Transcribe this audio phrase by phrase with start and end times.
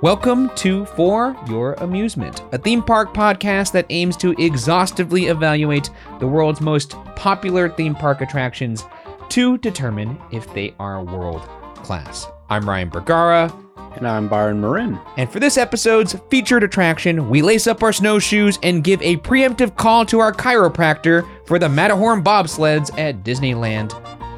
[0.00, 5.90] Welcome to For Your Amusement, a theme park podcast that aims to exhaustively evaluate
[6.20, 8.84] the world's most popular theme park attractions
[9.30, 11.42] to determine if they are world
[11.74, 12.28] class.
[12.48, 13.52] I'm Ryan Bergara,
[13.96, 15.00] And I'm Byron Marin.
[15.16, 19.76] and for this episode's featured attraction, we lace up our snowshoes and give a preemptive
[19.76, 23.90] call to our chiropractor for the Matterhorn bobsleds at Disneyland,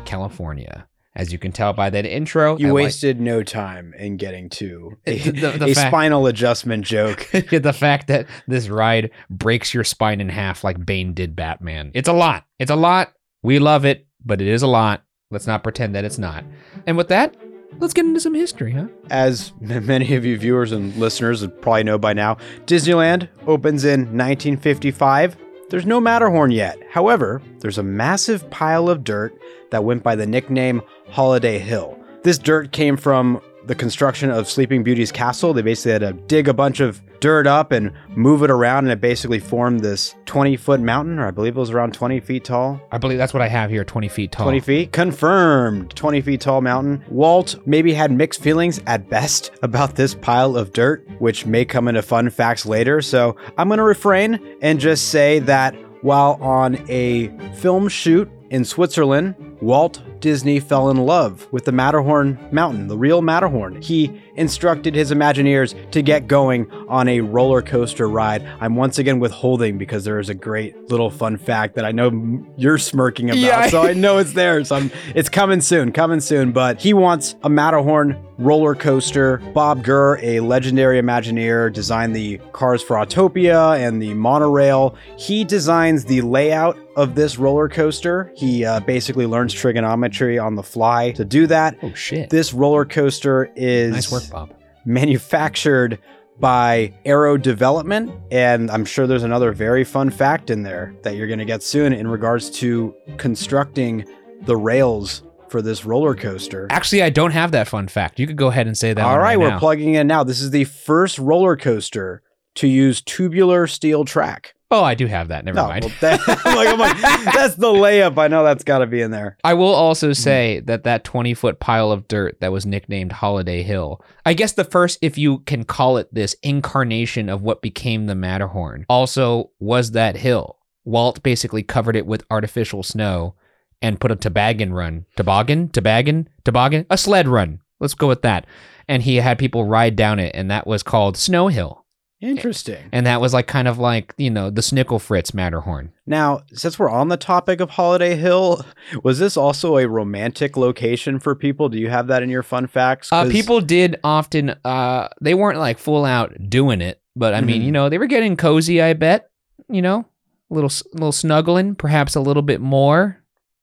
[0.06, 0.86] California.
[1.20, 4.48] As you can tell by that intro, You I like- wasted no time in getting
[4.50, 7.28] to a, The- the a fact- spinal adjustment joke.
[7.32, 11.90] the fact that this ride breaks your spine in half like Bane did Batman.
[11.92, 12.44] It's a lot.
[12.58, 13.12] It's a lot.
[13.42, 15.02] We love it, but it is a lot.
[15.30, 16.42] Let's not pretend that it's not.
[16.86, 17.36] And with that,
[17.78, 18.86] let's get into some history, huh?
[19.10, 25.36] As many of you viewers and listeners probably know by now, Disneyland opens in 1955.
[25.70, 26.78] There's no Matterhorn yet.
[26.90, 29.32] However, there's a massive pile of dirt
[29.70, 31.96] that went by the nickname Holiday Hill.
[32.24, 35.52] This dirt came from the construction of Sleeping Beauty's castle.
[35.52, 38.92] They basically had to dig a bunch of dirt up and move it around, and
[38.92, 42.44] it basically formed this 20 foot mountain, or I believe it was around 20 feet
[42.44, 42.80] tall.
[42.90, 44.46] I believe that's what I have here 20 feet tall.
[44.46, 49.96] 20 feet confirmed 20 feet tall mountain walt maybe had mixed feelings at best about
[49.96, 53.84] this pile of dirt which may come into fun facts later so i'm going to
[53.84, 60.90] refrain and just say that while on a film shoot in switzerland walt disney fell
[60.90, 66.26] in love with the matterhorn mountain the real matterhorn he instructed his imagineers to get
[66.26, 70.76] going on a roller coaster ride i'm once again withholding because there is a great
[70.90, 72.10] little fun fact that i know
[72.56, 73.68] you're smirking about Yeah.
[73.68, 74.62] so I know it's there.
[74.64, 76.52] So I'm, it's coming soon, coming soon.
[76.52, 79.36] But he wants a Matterhorn roller coaster.
[79.52, 84.96] Bob Gurr, a legendary Imagineer, designed the cars for Autopia and the monorail.
[85.18, 88.32] He designs the layout of this roller coaster.
[88.34, 91.76] He uh, basically learns trigonometry on the fly to do that.
[91.82, 92.30] Oh, shit.
[92.30, 94.54] This roller coaster is nice work, Bob.
[94.84, 95.98] manufactured
[96.38, 98.10] by Arrow Development.
[98.30, 101.62] And I'm sure there's another very fun fact in there that you're going to get
[101.62, 104.06] soon in regards to constructing
[104.46, 106.66] the rails for this roller coaster.
[106.70, 108.18] Actually, I don't have that fun fact.
[108.20, 109.04] You could go ahead and say that.
[109.04, 109.58] All right, we're now.
[109.58, 110.24] plugging in now.
[110.24, 112.22] This is the first roller coaster
[112.56, 114.54] to use tubular steel track.
[114.72, 115.44] Oh, I do have that.
[115.44, 115.84] Never No, mind.
[115.84, 116.96] well, that- I'm like, I'm like,
[117.34, 118.16] that's the layup.
[118.18, 119.36] I know that's got to be in there.
[119.42, 119.80] I will Mm-hmm.
[119.82, 124.34] also say that that 20 foot pile of dirt that was nicknamed Holiday Hill, I
[124.34, 128.86] guess the first, if you can call it this, incarnation of what became the Matterhorn,
[128.88, 130.56] also was that hill.
[130.84, 133.34] Walt basically covered it with artificial snow
[133.82, 135.06] and put a toboggan run.
[135.16, 135.68] Toboggan?
[135.70, 136.28] Toboggan?
[136.44, 136.86] Toboggan?
[136.90, 137.60] A sled run.
[137.80, 138.46] Let's go with that.
[138.88, 141.84] And he had people ride down it, and that was called Snow Hill.
[142.20, 142.84] Interesting.
[142.92, 145.92] And that was like kind of like, you know, the Snickle Fritz Matterhorn.
[146.06, 148.62] Now, since we're on the topic of Holiday Hill,
[149.02, 151.70] was this also a romantic location for people?
[151.70, 153.08] Do you have that in your fun facts?
[153.10, 154.50] Uh, people did often.
[154.66, 157.64] Uh, they weren't like full out doing it, but I mean, Mhm.
[157.64, 158.82] you know, they were getting cozy.
[158.82, 159.30] I bet.
[159.70, 160.04] You know,
[160.50, 163.19] a little, s- little snuggling, perhaps a little bit more.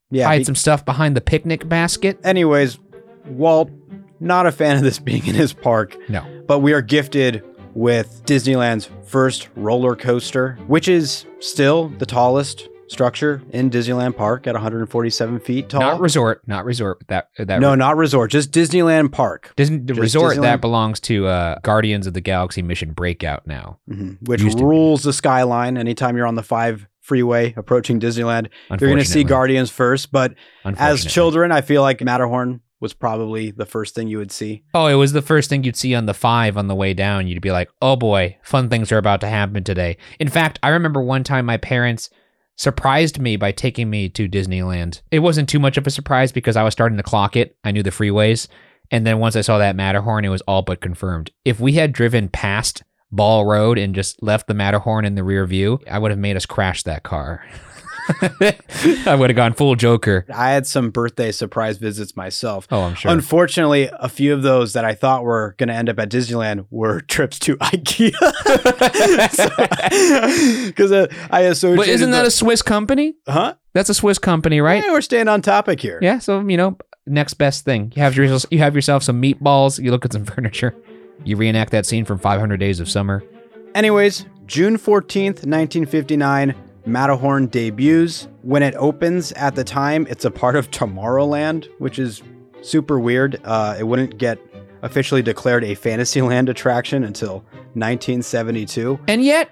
[0.09, 0.25] Yeah.
[0.25, 2.19] Hide be- some stuff behind the picnic basket.
[2.23, 2.79] anyways,
[3.25, 3.69] Walt,
[4.19, 5.95] not a fan of this being in his park.
[6.09, 6.25] No.
[6.47, 13.41] But we are gifted with Disneyland's first roller coaster, which is still the tallest structure
[13.51, 15.81] in Disneyland Park at 147 feet tall.
[15.81, 16.41] Not resort.
[16.47, 17.03] Not resort.
[17.07, 20.41] That that no, not resort, just Disneyland Park, Disney, the resort Disneyland.
[20.43, 23.77] that belongs to uh, Guardians of the Galaxy Mission Breakout now.
[23.89, 24.17] Mhm.
[24.27, 24.55] which be.
[24.55, 25.77] rules the skyline.
[25.77, 29.23] Anytime you're on the five freeway approaching Disneyland, you're going to see.
[29.23, 30.11] Guardians first.
[30.11, 30.35] But
[30.65, 34.63] as children, I feel like Matterhorn was probably the first thing you would see.
[34.73, 37.25] Oh, it was the first thing you'd see on the five on the way down.
[37.27, 39.97] You'd be like, oh boy, fun things are about to happen today.
[40.19, 42.09] In fact, I remember one time my parents
[42.55, 45.01] surprised me by taking me to Disneyland.
[45.09, 47.55] It wasn't too much of a surprise because I was starting to clock it.
[47.63, 48.47] I knew the freeways.
[48.91, 51.31] And then once I saw that Matterhorn, it was all but confirmed.
[51.45, 55.45] If we had driven past Ball Road and just left the Matterhorn in the rear
[55.45, 57.45] view, I would have made us crash that car.
[59.05, 60.25] I would have gone full Joker.
[60.33, 62.65] I had some birthday surprise visits myself.
[62.71, 63.11] Oh, I'm sure.
[63.11, 66.67] Unfortunately, a few of those that I thought were going to end up at Disneyland
[66.69, 68.13] were trips to IKEA.
[70.67, 71.77] Because uh, I associated.
[71.77, 73.15] but isn't that the- a Swiss company?
[73.27, 73.55] huh?
[73.73, 74.83] That's a Swiss company, right?
[74.83, 75.99] Yeah, we're staying on topic here.
[76.01, 77.91] Yeah, so you know, next best thing.
[77.95, 80.75] You have yourself you have yourself some meatballs, you look at some furniture,
[81.27, 83.23] you reenact that scene from 500 Days of Summer.
[83.75, 88.27] Anyways, June 14th, 1959, Matterhorn debuts.
[88.41, 92.23] When it opens at the time, it's a part of Tomorrowland, which is
[92.61, 93.39] super weird.
[93.43, 94.39] Uh, it wouldn't get
[94.81, 98.99] officially declared a Fantasyland attraction until 1972.
[99.07, 99.51] And yet,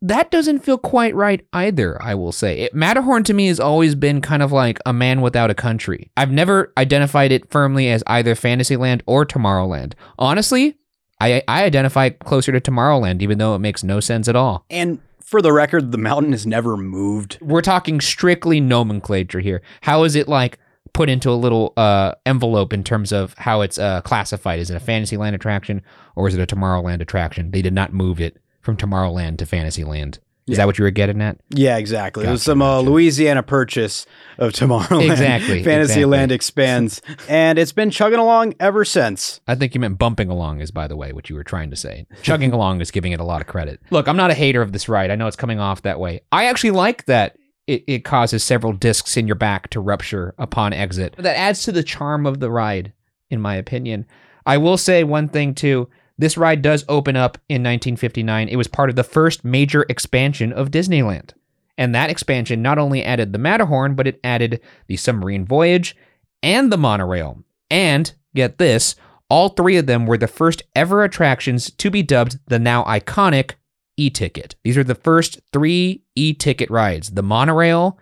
[0.00, 2.60] that doesn't feel quite right either, I will say.
[2.60, 6.10] It, Matterhorn to me has always been kind of like a man without a country.
[6.16, 9.94] I've never identified it firmly as either Fantasyland or Tomorrowland.
[10.18, 10.76] Honestly,
[11.20, 14.64] I, I identify closer to Tomorrowland, even though it makes no sense at all.
[14.70, 17.38] And for the record, the mountain has never moved.
[17.40, 19.62] We're talking strictly nomenclature here.
[19.82, 20.58] How is it like
[20.92, 24.58] put into a little uh, envelope in terms of how it's uh, classified?
[24.58, 25.82] Is it a Fantasyland attraction
[26.16, 27.50] or is it a Tomorrowland attraction?
[27.50, 30.18] They did not move it from Tomorrowland to Fantasyland.
[30.48, 30.56] Is Yeah.
[30.58, 31.38] that what you were getting at?
[31.50, 32.24] Yeah, exactly.
[32.24, 32.80] it was Gotcha, some uh.
[32.80, 34.06] Louisiana purchase
[34.38, 35.10] of Tomorrowland.
[35.10, 36.34] Exactly, Fantasyland exactly.
[36.34, 39.40] expands, and it's been chugging along ever since.
[39.46, 41.76] I think you meant bumping along, is by the way what you were trying to
[41.76, 42.06] say.
[42.22, 43.80] Chugging along is giving it a lot of credit.
[43.90, 45.10] Look, I'm not a hater of this ride.
[45.10, 46.22] I know it's coming off that way.
[46.32, 47.36] I actually like that
[47.66, 51.14] it, it causes several discs in your back to rupture upon exit.
[51.18, 52.94] That adds to the charm of the ride,
[53.28, 54.06] in my opinion.
[54.46, 55.90] I will say one thing too.
[56.18, 58.48] This ride does open up in 1959.
[58.48, 61.30] It was part of the first major expansion of Disneyland.
[61.76, 65.96] And that expansion not only added the Matterhorn, but it added the submarine voyage
[66.42, 67.44] and the monorail.
[67.70, 68.96] And get this,
[69.30, 73.52] all three of them were the first ever attractions to be dubbed the now iconic
[73.96, 74.56] e ticket.
[74.64, 77.98] These are the first three e ticket rides the monorail,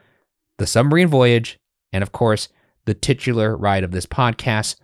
[0.58, 1.58] the submarine voyage,
[1.92, 2.48] and of course,
[2.86, 4.76] the titular ride of this podcast,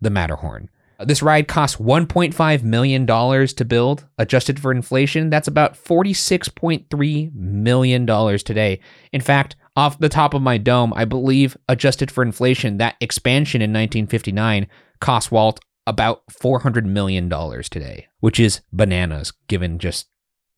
[0.00, 0.68] the Matterhorn.
[1.00, 4.06] This ride cost $1.5 million to build.
[4.18, 8.06] Adjusted for inflation, that's about $46.3 million
[8.38, 8.80] today.
[9.12, 13.60] In fact, off the top of my dome, I believe, adjusted for inflation, that expansion
[13.60, 14.66] in 1959
[15.00, 20.08] cost Walt about $400 million today, which is bananas given just.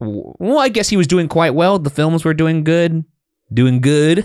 [0.00, 1.78] Well, I guess he was doing quite well.
[1.78, 3.04] The films were doing good.
[3.52, 4.24] Doing good.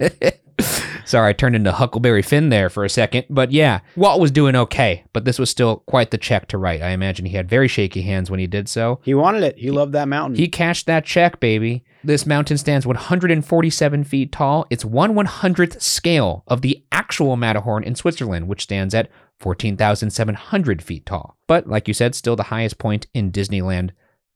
[1.10, 3.24] Sorry, I turned into Huckleberry Finn there for a second.
[3.28, 6.82] But yeah, Walt was doing okay, but this was still quite the check to write.
[6.82, 9.00] I imagine he had very shaky hands when he did so.
[9.02, 9.58] He wanted it.
[9.58, 10.38] He loved that mountain.
[10.38, 11.82] He cashed that check, baby.
[12.04, 14.68] This mountain stands 147 feet tall.
[14.70, 19.10] It's one one hundredth scale of the actual Matterhorn in Switzerland, which stands at
[19.40, 21.36] 14,700 feet tall.
[21.48, 23.90] But like you said, still the highest point in Disneyland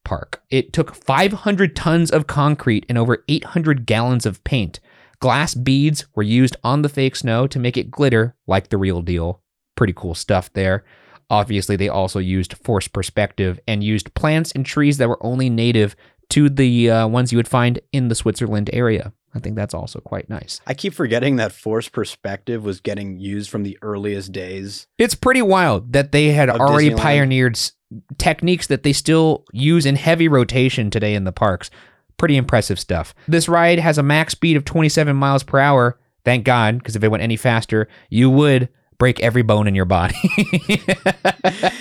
[0.04, 0.42] Park.
[0.50, 4.80] It took 500 tons of concrete and over 800 gallons of paint.
[5.20, 9.02] Glass beads were used on the fake snow to make it glitter like the real
[9.02, 9.40] deal.
[9.76, 10.84] Pretty cool stuff there.
[11.30, 15.96] Obviously, they also used forced perspective and used plants and trees that were only native
[16.30, 19.12] to the uh, ones you would find in the Switzerland area.
[19.34, 20.60] I think that's also quite nice.
[20.66, 24.86] I keep forgetting that forced perspective was getting used from the earliest days.
[24.96, 26.98] It's pretty wild that they had already Disneyland.
[26.98, 27.72] pioneered s-
[28.16, 31.68] techniques that they still use in heavy rotation today in the parks.
[32.16, 33.14] Pretty impressive stuff.
[33.28, 35.98] This ride has a max speed of 27 miles per hour.
[36.24, 38.68] Thank God, because if it went any faster, you would
[38.98, 40.14] break every bone in your body.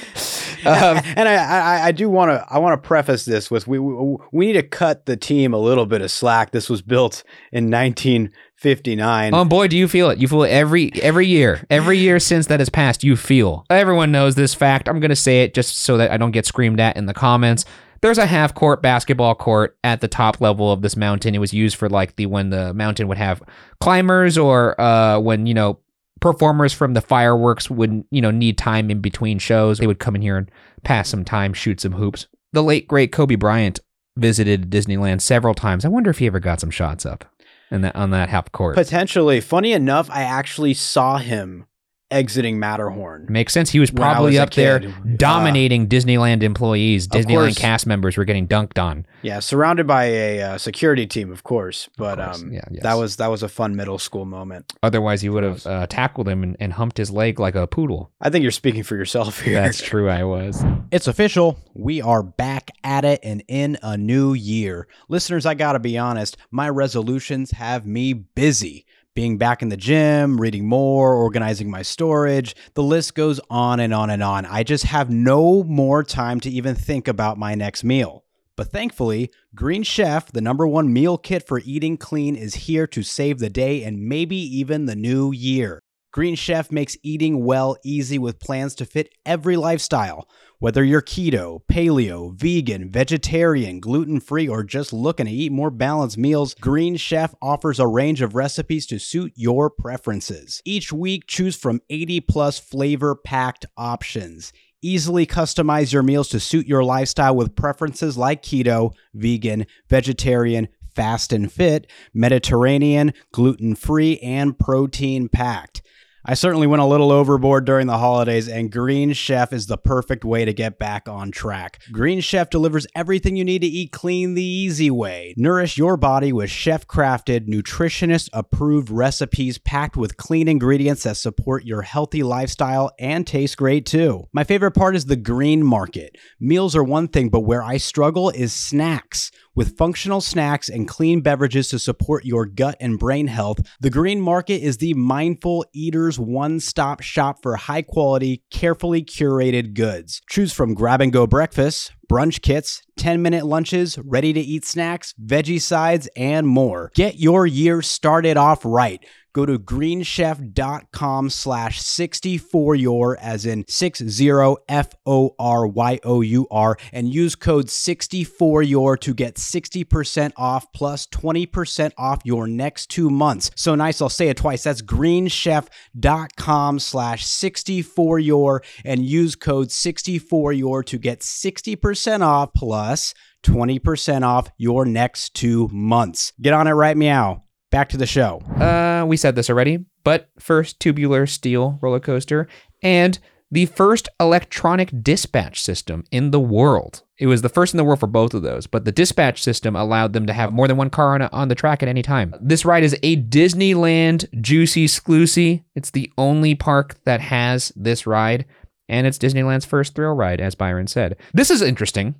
[0.66, 3.80] Um, and I, I, I do want to, I want to preface this with we,
[3.80, 6.52] we, we need to cut the team a little bit of slack.
[6.52, 9.34] This was built in 1959.
[9.34, 10.20] Oh boy, do you feel it?
[10.20, 11.66] You feel it every every year.
[11.70, 13.66] Every year since that has passed, you feel.
[13.70, 14.88] Everyone knows this fact.
[14.88, 17.66] I'm gonna say it just so that I don't get screamed at in the comments.
[18.04, 21.34] There's a half court basketball court at the top level of this mountain.
[21.34, 23.42] It was used for like the when the mountain would have
[23.80, 25.80] climbers or uh when, you know,
[26.20, 29.78] performers from the fireworks would, you know, need time in between shows.
[29.78, 30.52] They would come in here and
[30.84, 32.28] pass some time, shoot some hoops.
[32.52, 33.80] The late great Kobe Bryant
[34.18, 35.86] visited Disneyland several times.
[35.86, 37.24] I wonder if he ever got some shots up
[37.72, 38.76] in that on that half court.
[38.76, 39.40] Potentially.
[39.40, 41.68] Funny enough, I actually saw him
[42.14, 43.26] exiting Matterhorn.
[43.30, 43.70] Makes sense.
[43.70, 45.18] He was probably was up there kid.
[45.18, 47.08] dominating Disneyland employees.
[47.08, 47.58] Disneyland course.
[47.58, 49.06] cast members were getting dunked on.
[49.22, 51.90] Yeah, surrounded by a uh, security team, of course.
[51.98, 52.42] But course.
[52.42, 52.84] um, Yeah, yes.
[52.84, 54.72] that was that was a fun middle school moment.
[54.84, 58.12] Otherwise, he would have uh, tackled him and, and humped his leg like a poodle.
[58.22, 59.56] I think you're speaking for yourself here.
[59.56, 60.10] That's true.
[60.10, 60.64] I was.
[60.92, 61.58] It's official.
[61.74, 64.88] We are back at it and in a new year.
[65.10, 68.86] Listeners, I gotta be honest, my resolutions have me busy.
[69.16, 73.94] Being back in the gym, reading more, organizing my storage, the list goes on and
[73.94, 74.48] on and on.
[74.48, 78.24] I just have no more time to even think about my next meal.
[78.56, 83.04] But thankfully, Green Chef, the number one meal kit for eating clean, is here to
[83.04, 85.83] save the day and maybe even the new year.
[86.14, 90.30] Green Chef makes eating well easy with plans to fit every lifestyle.
[90.60, 96.20] Whether you're keto, paleo, vegan, vegetarian, gluten free, or just looking to eat more balanced
[96.20, 100.62] meals, Green Chef offers a range of recipes to suit your preferences.
[100.66, 104.54] Each week, choose from 80 plus flavor packed options.
[104.84, 111.34] Easily customize your meals to suit your lifestyle with preferences like keto, vegan, vegetarian, fast
[111.34, 115.82] and fit, Mediterranean, gluten free, and protein packed.
[116.26, 120.24] I certainly went a little overboard during the holidays, and Green Chef is the perfect
[120.24, 121.82] way to get back on track.
[121.92, 125.34] Green Chef delivers everything you need to eat clean the easy way.
[125.36, 131.66] Nourish your body with chef crafted, nutritionist approved recipes packed with clean ingredients that support
[131.66, 134.30] your healthy lifestyle and taste great too.
[134.32, 136.18] My favorite part is the green market.
[136.40, 139.30] Meals are one thing, but where I struggle is snacks.
[139.56, 144.20] With functional snacks and clean beverages to support your gut and brain health, the Green
[144.20, 150.24] Market is the mindful eater's one stop shop for high quality, carefully curated goods.
[150.28, 155.14] Choose from grab and go breakfasts, brunch kits, 10 minute lunches, ready to eat snacks,
[155.24, 156.92] veggie sides, and more.
[156.96, 159.06] Get your year started off right.
[159.34, 166.78] Go to greenchef.com slash 60foryour as in 60 F O R Y O U R
[166.92, 173.52] and use code 60FORYOUR to get 60% off plus 20% off your next two months.
[173.56, 174.64] So nice, I'll say it twice.
[174.64, 183.14] That's greenchef.com slash 60foryour and use code 60FORYOUR to get 60% off plus
[183.44, 186.34] 20% off your next two months.
[186.42, 187.43] Get on it right meow.
[187.74, 188.38] Back to the show.
[188.60, 192.48] Uh, we said this already, but first tubular steel roller coaster
[192.84, 193.18] and
[193.50, 197.02] the first electronic dispatch system in the world.
[197.18, 199.76] It was the first in the world for both of those, but the dispatch system
[199.76, 202.36] allowed them to have more than one car on, on the track at any time.
[202.40, 205.64] This ride is a Disneyland Juicy Sclusy.
[205.74, 208.46] It's the only park that has this ride,
[208.88, 211.18] and it's Disneyland's first thrill ride, as Byron said.
[211.34, 212.14] This is interesting.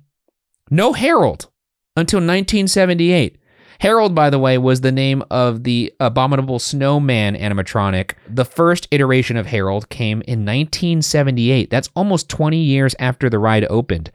[0.68, 1.48] No Harold
[1.96, 3.38] until 1978.
[3.80, 8.12] Harold, by the way, was the name of the Abominable Snowman animatronic.
[8.28, 11.70] The first iteration of Harold came in 1978.
[11.70, 14.10] That's almost 20 years after the ride opened.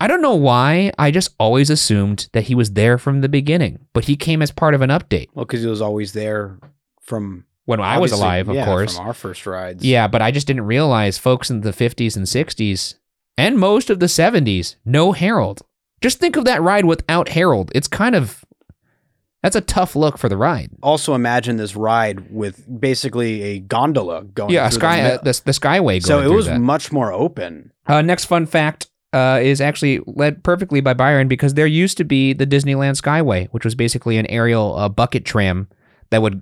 [0.00, 3.86] I don't know why, I just always assumed that he was there from the beginning,
[3.92, 5.28] but he came as part of an update.
[5.34, 6.58] Well, because he was always there
[7.00, 8.96] from When I was alive, of yeah, course.
[8.96, 9.84] from our first rides.
[9.84, 12.96] Yeah, but I just didn't realize folks in the 50s and 60s
[13.38, 15.62] and most of the 70s no Harold.
[16.00, 17.70] Just think of that ride without Harold.
[17.74, 18.43] It's kind of
[19.44, 20.70] that's a tough look for the ride.
[20.82, 24.50] Also, imagine this ride with basically a gondola going.
[24.50, 26.58] Yeah, sky The, uh, the, the skyway going so it was that.
[26.58, 27.70] much more open.
[27.86, 32.04] Uh, next fun fact uh, is actually led perfectly by Byron because there used to
[32.04, 35.68] be the Disneyland Skyway, which was basically an aerial uh, bucket tram
[36.08, 36.40] that would,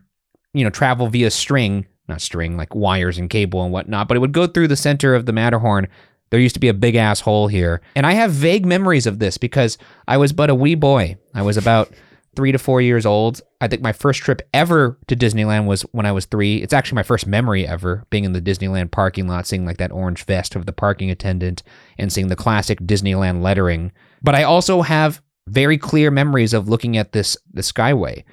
[0.54, 4.21] you know, travel via string, not string, like wires and cable and whatnot, but it
[4.21, 5.88] would go through the center of the Matterhorn.
[6.30, 7.80] There used to be a big ass hole here.
[7.97, 11.16] And I have vague memories of this because I was but a wee boy.
[11.35, 11.92] I was about
[12.34, 13.40] three to four years old.
[13.60, 16.56] I think my first trip ever to Disneyland was when I was three.
[16.56, 19.92] It's actually my first memory ever being in the Disneyland parking lot, seeing like that
[19.92, 21.62] orange vest of the parking attendant
[21.98, 23.92] and seeing the classic Disneyland lettering.
[24.22, 28.24] But I also have very clear memories of looking at this the Skyway.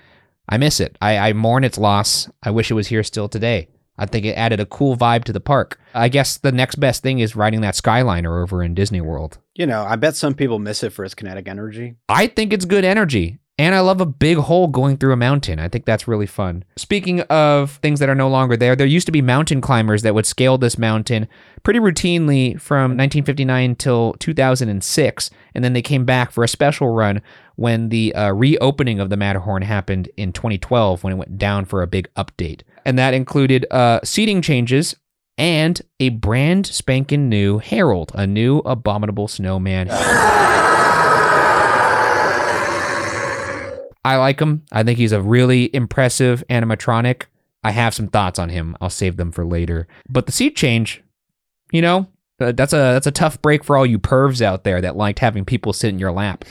[0.47, 0.97] I miss it.
[1.01, 2.29] I, I mourn its loss.
[2.41, 3.67] I wish it was here still today.
[3.99, 5.77] I think it added a cool vibe to the park.
[5.93, 9.39] I guess the next best thing is riding that Skyliner over in Disney World.
[9.55, 11.95] You know, I bet some people miss it for its kinetic energy.
[12.07, 13.38] I think it's good energy.
[13.59, 15.59] And I love a big hole going through a mountain.
[15.59, 16.63] I think that's really fun.
[16.77, 20.15] Speaking of things that are no longer there, there used to be mountain climbers that
[20.15, 21.27] would scale this mountain
[21.61, 25.29] pretty routinely from 1959 till 2006.
[25.53, 27.21] And then they came back for a special run
[27.57, 31.81] when the uh, reopening of the Matterhorn happened in 2012 when it went down for
[31.81, 32.61] a big update.
[32.85, 34.95] And that included uh, seating changes
[35.37, 39.89] and a brand spanking new Harold, a new abominable snowman.
[44.03, 44.63] I like him.
[44.71, 47.23] I think he's a really impressive animatronic.
[47.63, 48.77] I have some thoughts on him.
[48.79, 49.87] I'll save them for later.
[50.07, 51.03] But the seat change,
[51.71, 52.07] you know,
[52.39, 55.19] uh, that's a that's a tough break for all you pervs out there that liked
[55.19, 56.45] having people sit in your lap.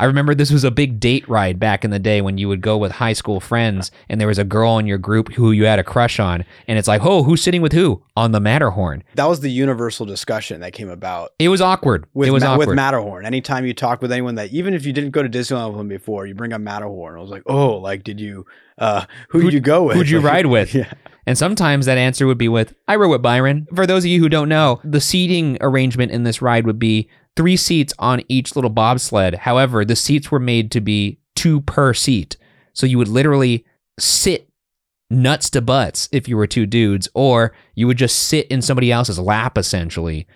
[0.00, 2.60] I remember this was a big date ride back in the day when you would
[2.62, 5.66] go with high school friends and there was a girl in your group who you
[5.66, 9.02] had a crush on and it's like, "Oh, who's sitting with who?" on the Matterhorn.
[9.14, 12.06] That was the universal discussion that came about It was awkward.
[12.14, 12.68] with, it was Ma- awkward.
[12.68, 13.24] with Matterhorn.
[13.26, 15.88] Anytime you talk with anyone that, even if you didn't go to Disneyland with them
[15.88, 17.16] before, you bring up Matterhorn.
[17.16, 18.46] I was like, oh, like, did you,
[18.78, 19.96] uh, who Who'd- did you go with?
[19.96, 20.74] who'd you Like, ride with?
[20.74, 20.92] Yeah.
[21.26, 23.66] And sometimes that answer would be with, I rode with Byron.
[23.74, 27.08] For those of you who don't know, the seating arrangement in this ride would be
[27.36, 29.34] three seats on each little bobsled.
[29.34, 32.36] However, the seats were made to be two per seat.
[32.72, 33.64] So you would literally
[33.98, 34.48] sit
[35.10, 38.92] nuts to butts if you were two dudes, or you would just sit in somebody
[38.92, 40.26] else's lap essentially.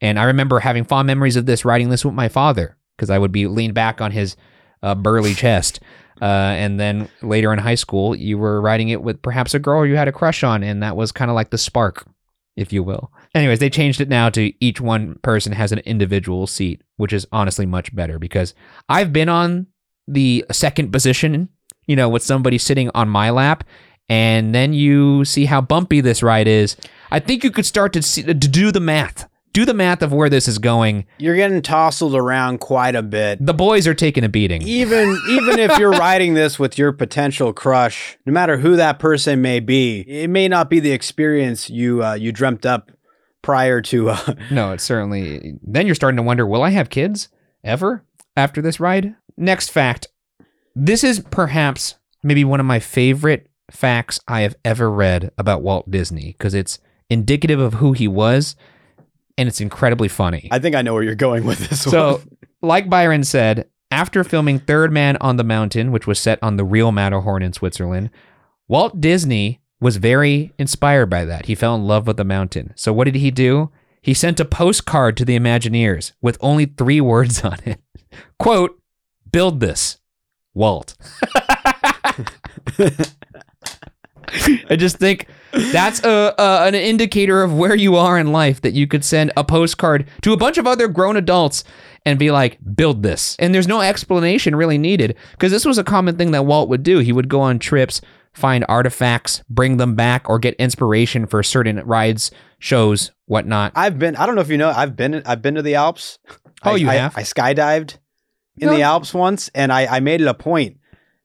[0.00, 3.18] And I remember having fond memories of this riding this with my father because I
[3.18, 4.36] would be leaned back on his
[4.82, 5.80] uh, burly chest.
[6.20, 9.84] Uh, and then later in high school, you were riding it with perhaps a girl
[9.84, 12.06] you had a crush on, and that was kind of like the spark,
[12.56, 13.12] if you will.
[13.34, 17.26] Anyways, they changed it now to each one person has an individual seat, which is
[17.32, 18.54] honestly much better because
[18.88, 19.66] I've been on
[20.06, 21.48] the second position,
[21.86, 23.64] you know, with somebody sitting on my lap,
[24.08, 26.76] and then you see how bumpy this ride is.
[27.10, 29.28] I think you could start to see to do the math.
[29.54, 31.06] Do the math of where this is going.
[31.18, 33.38] You're getting tousled around quite a bit.
[33.40, 34.62] The boys are taking a beating.
[34.62, 39.40] Even even if you're riding this with your potential crush, no matter who that person
[39.40, 42.90] may be, it may not be the experience you uh, you dreamt up
[43.42, 44.10] prior to.
[44.10, 45.54] Uh, No, it's certainly.
[45.62, 47.28] Then you're starting to wonder, will I have kids
[47.62, 48.04] ever
[48.36, 49.14] after this ride?
[49.36, 50.08] Next fact.
[50.74, 51.94] This is perhaps
[52.24, 56.80] maybe one of my favorite facts I have ever read about Walt Disney because it's
[57.08, 58.56] indicative of who he was
[59.36, 60.48] and it's incredibly funny.
[60.50, 62.28] I think I know where you're going with this So, one.
[62.62, 66.64] like Byron said, after filming Third Man on the Mountain, which was set on the
[66.64, 68.10] real Matterhorn in Switzerland,
[68.68, 71.46] Walt Disney was very inspired by that.
[71.46, 72.72] He fell in love with the mountain.
[72.76, 73.70] So, what did he do?
[74.00, 77.80] He sent a postcard to the Imagineers with only three words on it.
[78.38, 78.80] Quote,
[79.30, 79.98] build this,
[80.54, 80.94] Walt.
[84.68, 85.26] I just think
[85.72, 89.32] that's a, a an indicator of where you are in life that you could send
[89.36, 91.64] a postcard to a bunch of other grown adults
[92.06, 93.36] and be like, build this.
[93.38, 96.82] And there's no explanation really needed because this was a common thing that Walt would
[96.82, 96.98] do.
[96.98, 98.00] He would go on trips,
[98.32, 103.72] find artifacts, bring them back, or get inspiration for certain rides, shows, whatnot.
[103.74, 104.16] I've been.
[104.16, 104.70] I don't know if you know.
[104.70, 105.22] I've been.
[105.24, 106.18] I've been to the Alps.
[106.62, 107.16] Oh, I, you I- have?
[107.16, 107.98] I skydived
[108.58, 108.74] in No.
[108.76, 110.78] the Alps once, and I, I made it a point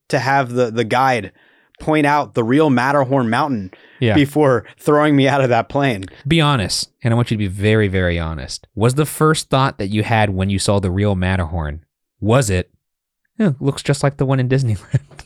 [0.09, 1.33] to have the the guide
[1.79, 4.13] point out the real Matterhorn mountain Yeah.
[4.15, 6.05] before throwing me out of that plane.
[6.27, 8.67] Be honest, and I want you to be very, very honest.
[8.75, 11.83] Was the first thought that you had when you saw the real Matterhorn,
[12.19, 12.71] was it,
[13.39, 15.01] "Eh, looks just like the one in Disneyland?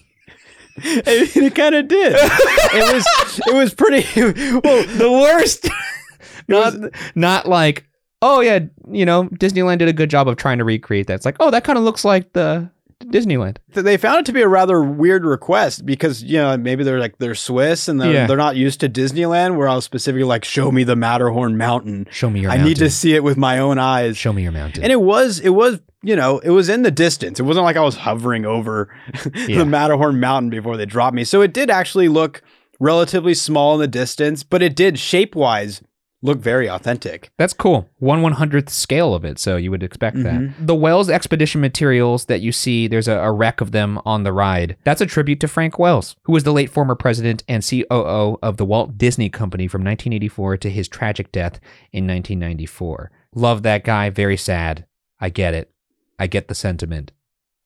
[0.77, 2.13] I mean, it kind of did.
[2.15, 3.39] it was.
[3.48, 4.03] It was pretty.
[4.63, 5.69] Well, the worst.
[6.48, 6.74] not,
[7.15, 7.86] not like,
[8.24, 8.60] oh yeah,
[8.91, 11.13] you know, Disneyland did a good job of trying to recreate that.
[11.15, 12.69] It's like, oh, that kind of looks like the
[13.12, 13.57] Disneyland.
[13.74, 17.17] they found it to be a rather weird request because you know maybe they're like
[17.17, 18.27] they're Swiss and they're, Yeah.
[18.27, 19.55] they're not used to Disneyland.
[19.57, 22.07] Where I was specifically like, show me the Matterhorn mountain.
[22.12, 22.67] Show me your I mountain.
[22.69, 24.17] need to see it with my own eyes.
[24.17, 24.83] show me your mountain.
[24.83, 27.39] And it was, it was, you know, it was in the distance.
[27.39, 28.93] It wasn't like I was hovering over
[29.36, 29.60] Yeah.
[29.60, 31.24] the Matterhorn mountain before they dropped me.
[31.24, 32.41] So it did actually look
[32.79, 35.81] relatively small in the distance, but it did shape wise
[36.24, 37.30] look very authentic.
[37.38, 37.88] That's cool.
[38.00, 40.24] One one hundredth scale of it, so you would expect Mhm.
[40.58, 40.65] that.
[40.67, 44.34] The Wells expedition materials that you see, there's a, a wreck of them on the
[44.34, 44.78] ride.
[44.84, 48.58] That's a tribute to Frank Wells, who was the late former president and COO of
[48.58, 51.60] the Walt Disney Company from 1984 to his tragic death
[51.91, 53.12] in 1994.
[53.36, 54.10] Love that guy.
[54.10, 54.86] Very sad.
[55.19, 55.69] I get it.
[56.17, 57.12] I get the sentiment.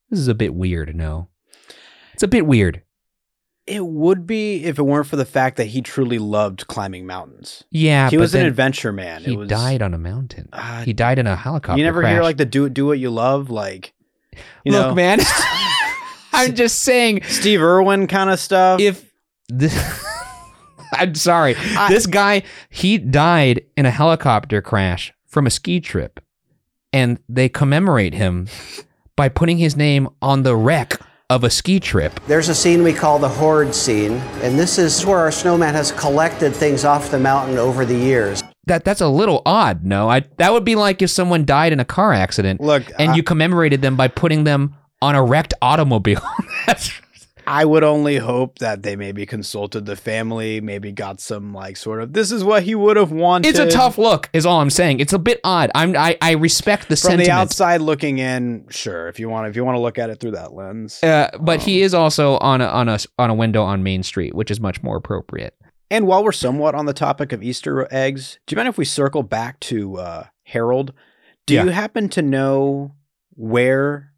[0.10, 1.28] This is a bit weird, no?
[2.14, 2.82] It's a bit weird.
[3.68, 7.66] It would be if it weren't for the fact that he truly loved climbing mountains.
[7.70, 9.24] Yeah, he was an adventure man.
[9.24, 10.48] He was, died on a mountain.
[10.54, 12.14] Uh, He died in a helicopter you never crash.
[12.14, 13.94] hear like the do do what you love, like
[14.64, 15.20] you Look, know, man.
[16.34, 18.80] I'm just saying Steve Irwin kind of stuff.
[18.80, 19.12] if
[19.50, 19.74] this
[20.94, 21.56] I'm sorry.
[21.58, 26.20] I- this guy he died in a helicopter crash from a ski trip
[26.94, 28.48] and they commemorate him
[29.18, 30.94] by putting his name on the wreck
[31.30, 32.20] of a ski trip.
[32.28, 35.92] There's a scene we call the Horde scene, and this is where our snowman has
[35.92, 38.44] collected things off the mountain over the years.
[38.66, 40.10] That that's a little odd, no?
[40.10, 43.16] I that would be like if someone died in a car accident Look, and I-
[43.16, 46.22] you commemorated them by putting them on a wrecked automobile.
[46.66, 46.92] That's
[47.48, 52.02] I would only hope that they maybe consulted the family, maybe got some like sort
[52.02, 53.48] of this is what he would have wanted.
[53.50, 55.00] it's a tough look, is all I'm saying.
[55.00, 55.72] It's a bit odd.
[55.74, 57.26] I'm I, I respect the from sentiment.
[57.28, 58.66] the outside looking in.
[58.70, 61.02] Sure, if you want if you want to look at it through that lens.
[61.02, 64.36] Uh, but he is also on a on a on a window on Main Street,
[64.36, 65.56] which is much more appropriate.
[65.90, 68.84] And while we're somewhat on the topic of Easter eggs, do you mind if we
[68.84, 70.92] circle back to uh, Harold?
[71.46, 71.64] Do Yeah.
[71.64, 72.92] you happen to know
[73.36, 74.12] where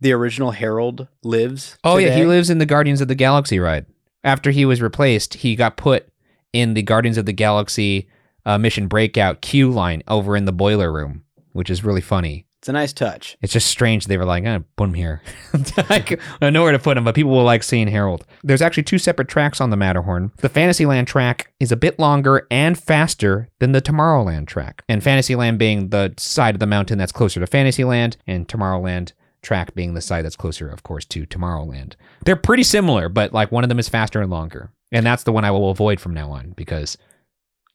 [0.00, 1.76] the original Harold lives?
[1.84, 3.86] Oh yeah, he lives in the Guardians of the Galaxy ride.
[4.24, 6.08] After he was replaced, he got put
[6.52, 8.08] in the Guardians of the Galaxy
[8.44, 12.46] uh, mission breakout queue line over in the boiler room, which is really funny.
[12.58, 13.36] It's a nice touch.
[13.40, 15.22] It's just strange they were like, eh, put him here.
[15.90, 18.26] like, I know where to put him, but people will like seeing Harold.
[18.42, 20.32] There's actually two separate tracks on the Matterhorn.
[20.38, 24.82] The Fantasyland track is a bit longer and faster than the Tomorrowland track.
[24.88, 29.74] And Fantasyland being the side of the mountain that's closer to Fantasyland, and Tomorrowland track
[29.74, 31.94] being the side that's closer, of course, to Tomorrowland.
[32.24, 34.70] They're pretty similar, but like one of them is faster and longer.
[34.90, 36.96] And that's the one I will avoid from now on because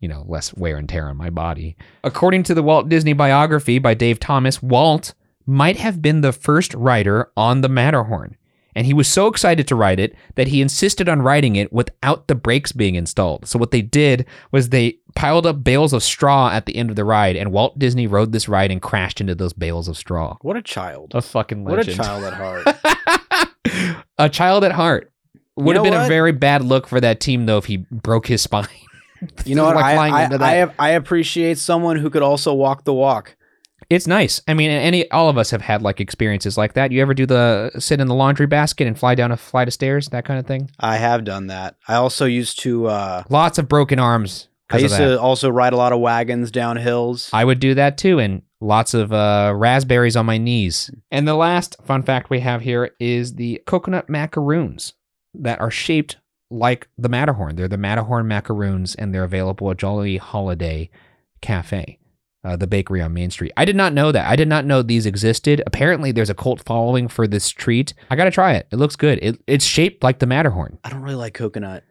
[0.04, 1.78] you know, less wear and tear on my body.
[2.04, 5.14] According to the Walt Disney biography by Dave Thomas, Walt
[5.46, 8.36] might have been the first writer on the Matterhorn.
[8.76, 12.28] And he was so excited to write it that he insisted on writing it without
[12.28, 13.48] the brakes being installed.
[13.48, 16.96] So what they did was they piled up bales of straw at the end of
[16.96, 20.38] the ride, and Walt Disney rode this ride and crashed into those bales of straw.
[20.42, 21.12] What a child.
[21.14, 21.98] A fucking legend.
[21.98, 24.06] What a child at heart.
[24.18, 25.12] a child at heart.
[25.56, 28.28] Would have know been a very bad look for that team though if he broke
[28.28, 28.68] his spine.
[29.46, 29.76] You know what?
[29.76, 32.94] Like I, flying I, into I, have, I appreciate someone who could also walk the
[32.94, 33.36] walk.
[33.90, 34.42] It's nice.
[34.48, 36.92] I mean, any all of us have had like experiences like that.
[36.92, 39.74] You ever do the sit in the laundry basket and fly down a flight of
[39.74, 40.70] stairs, that kind of thing?
[40.80, 41.76] I have done that.
[41.88, 42.88] I also used to.
[42.88, 44.48] Uh, Lots of broken arms.
[44.70, 47.30] I used to also ride a lot of wagons down hills.
[47.32, 50.90] I would do that too, and lots of uh, raspberries on my knees.
[51.12, 54.94] And the last fun fact we have here is the coconut macaroons
[55.36, 56.18] that are shaped
[56.50, 57.56] like the Matterhorn.
[57.56, 60.90] They're the Matterhorn macaroons, and they're available at Jolly Holiday
[61.42, 62.00] Cafe,
[62.44, 63.52] uh, the bakery on Main Street.
[63.56, 64.30] I did not know that.
[64.30, 65.62] I did not know these existed.
[65.66, 67.94] Apparently, there's a cult following for this treat.
[68.10, 68.68] I gotta try it.
[68.72, 69.20] It looks good.
[69.22, 70.80] It, it's shaped like the Matterhorn.
[70.84, 71.84] I don't really like coconut.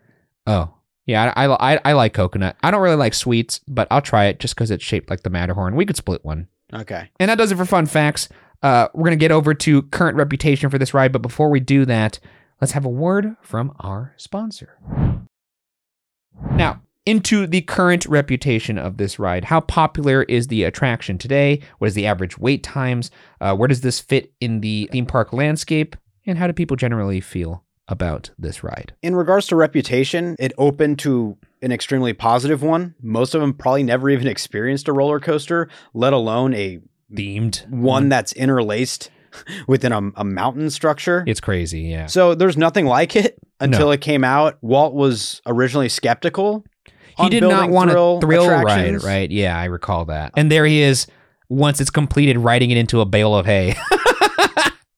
[0.46, 0.74] Oh.
[1.04, 2.56] Yeah, I, I, I like coconut.
[2.62, 5.30] I don't really like sweets, but I'll try it just because it's shaped like the
[5.30, 5.74] Matterhorn.
[5.74, 6.46] We could split one.
[6.72, 7.10] Okay.
[7.18, 8.28] And that does it for fun facts.
[8.62, 11.58] Uh, we're going to get over to current reputation for this ride, but before we
[11.58, 12.20] do that,
[12.60, 14.78] let's have a word from our sponsor.
[16.52, 19.44] Now, into the current reputation of this ride.
[19.44, 21.60] How popular is the attraction today?
[21.78, 23.10] What is the average wait times?
[23.40, 25.96] Uh, where does this fit in the theme park landscape?
[26.26, 28.94] And how do people generally feel about this ride?
[29.02, 32.94] In regards to reputation, it opened to an extremely positive one.
[33.02, 36.80] Most of them probably never even experienced a roller coaster, let alone a
[37.12, 39.10] Themed one that's interlaced
[39.66, 41.24] within a, a mountain structure.
[41.26, 42.06] It's crazy, yeah.
[42.06, 44.58] So there's nothing like it until it came out.
[44.62, 46.64] Walt was originally skeptical.
[47.18, 49.30] He did not want a thrill ride, right?
[49.30, 50.32] Yeah, I recall that.
[50.36, 51.06] And there he is,
[51.48, 53.76] once it's completed, riding it into a bale of hay.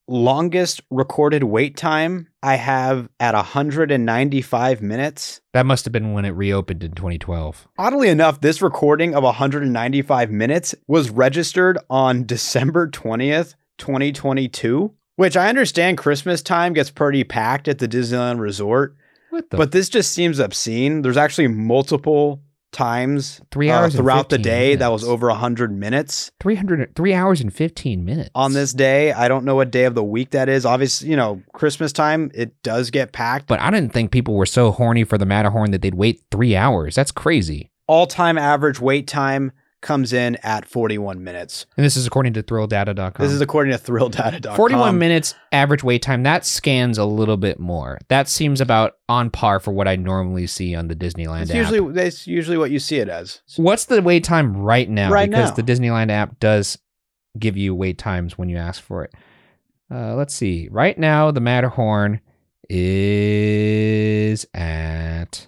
[0.07, 5.41] Longest recorded wait time I have at 195 minutes.
[5.53, 7.67] that must have been when it reopened in 2012.
[7.79, 15.49] Oddly enough, this recording of 195 minutes was registered on December 20th, 2022, which I
[15.49, 18.95] understand Christmas time gets pretty packed at the Disneyland Resort,
[19.35, 19.57] What the?
[19.57, 21.01] but this just seems obscene.
[21.01, 25.13] There's actually multiple times Three uh, hours and throughout the 15 day that was minutes.
[25.13, 28.29] over 100 minutes 300, three hours and 15 minutes.
[28.35, 29.11] on this day.
[29.13, 30.65] I don't know what day of the week that is.
[30.65, 33.47] Obviously, you know, Christmas time, it does get packed.
[33.47, 36.55] But I didn't think people were so horny for the Matterhorn that they'd wait three
[36.55, 36.95] hours.
[36.95, 37.71] That's crazy.
[37.87, 39.51] All time average wait time
[39.85, 41.65] comes in at 41 minutes.
[41.77, 43.23] And this is according to thrilldata.com.
[43.23, 44.57] This is according to thrilldata.com.
[44.57, 46.23] 41 minutes average wait time.
[46.23, 47.99] That scans a little bit more.
[48.09, 51.57] That seems about on par for what I normally see on the Disneyland It's app.
[51.57, 53.41] usually that's usually what you see it as.
[53.55, 55.11] What's the wait time right now?
[55.11, 55.55] Right because now.
[55.55, 56.77] the Disneyland app does
[57.37, 59.13] give you wait times when you ask for it.
[59.93, 60.67] Uh, let's see.
[60.71, 62.19] Right now, the Matterhorn
[62.69, 65.47] is at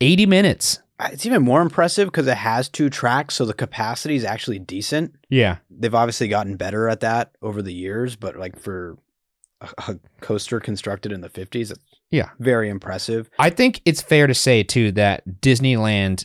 [0.00, 0.78] 80 minutes.
[1.00, 5.14] It's even more impressive because it has two tracks, so the capacity is actually decent.
[5.28, 5.58] Yeah.
[5.70, 8.96] They've obviously gotten better at that over the years, but like for
[9.60, 11.80] a, a coaster constructed in the 50s, it's
[12.10, 12.30] Yeah.
[12.38, 13.28] very impressive.
[13.38, 16.24] I think it's fair to say, too, that Disneyland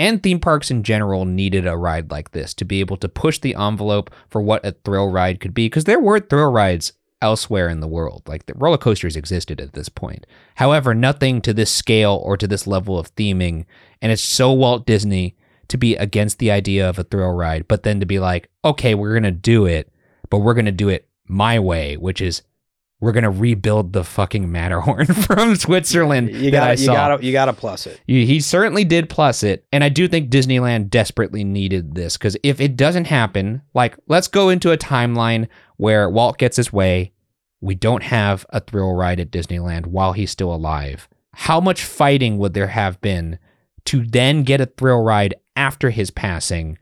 [0.00, 3.38] and theme parks in general needed a ride like this to be able to push
[3.38, 5.66] the envelope for what a thrill ride could be.
[5.66, 8.22] Because there were thrill rides elsewhere in the world.
[8.26, 10.26] Like the roller coasters existed at this point.
[10.56, 13.64] However, nothing to this scale or to this level of theming.
[14.00, 15.36] And it's so Walt Disney
[15.68, 18.94] to be against the idea of a thrill ride, but then to be like, okay,
[18.94, 19.92] we're going to do it,
[20.30, 22.42] but we're going to do it my way, which is
[23.00, 26.30] we're going to rebuild the fucking Matterhorn from Switzerland.
[26.30, 28.00] You that I got you got to you got to plus it.
[28.06, 29.64] He he certainly did plus it.
[29.72, 34.28] And I do think Disneyland desperately needed this because if it doesn't happen, like, let's
[34.28, 37.12] go into a timeline where Walt gets his way.
[37.60, 41.08] We don't have a thrill ride at Disneyland while he's still alive.
[41.34, 43.40] How much fighting would there have been
[43.86, 46.78] to then get a thrill ride after his passing?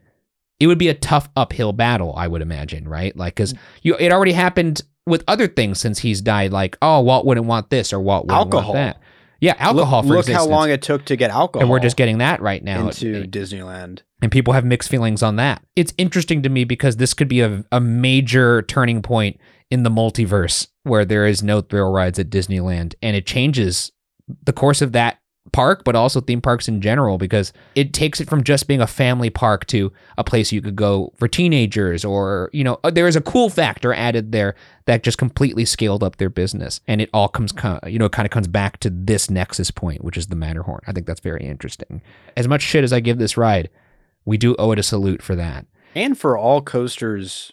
[0.59, 3.15] It would be a tough uphill battle, I would imagine, right?
[3.15, 3.59] Like, because mm.
[3.81, 6.51] you, it already happened with other things since he's died.
[6.51, 8.73] Like, oh, Walt wouldn't want this or Walt wouldn't Alcohol.
[8.73, 9.01] want that.
[9.39, 10.01] Yeah, alcohol.
[10.03, 11.61] Look, for look how long it took to get alcohol.
[11.61, 12.87] And we're just getting that right now.
[12.87, 14.01] into Disneyland.
[14.21, 15.63] and people have mixed feelings on that.
[15.75, 19.39] It's interesting to me because this could be a, a major turning point
[19.69, 23.91] in the multiverse where there is no thrill rides at Disneyland and it changes
[24.43, 25.19] the course of that
[25.51, 28.87] park, but also theme parks in general because it takes it from just being a
[28.87, 33.07] family park to a place you could go for teenagers or, you know, uh, there
[33.07, 34.55] is a cool factor added there
[34.85, 36.81] that just completely scaled up their business.
[36.87, 37.53] And it all comes,
[37.87, 40.81] you know, kind of comes back to this nexus point, which is the Matterhorn.
[40.87, 42.01] I think that's very interesting.
[42.35, 43.69] As much shit as I give this ride,
[44.25, 45.65] we do owe it a salute for that.
[45.95, 47.51] And for all coasters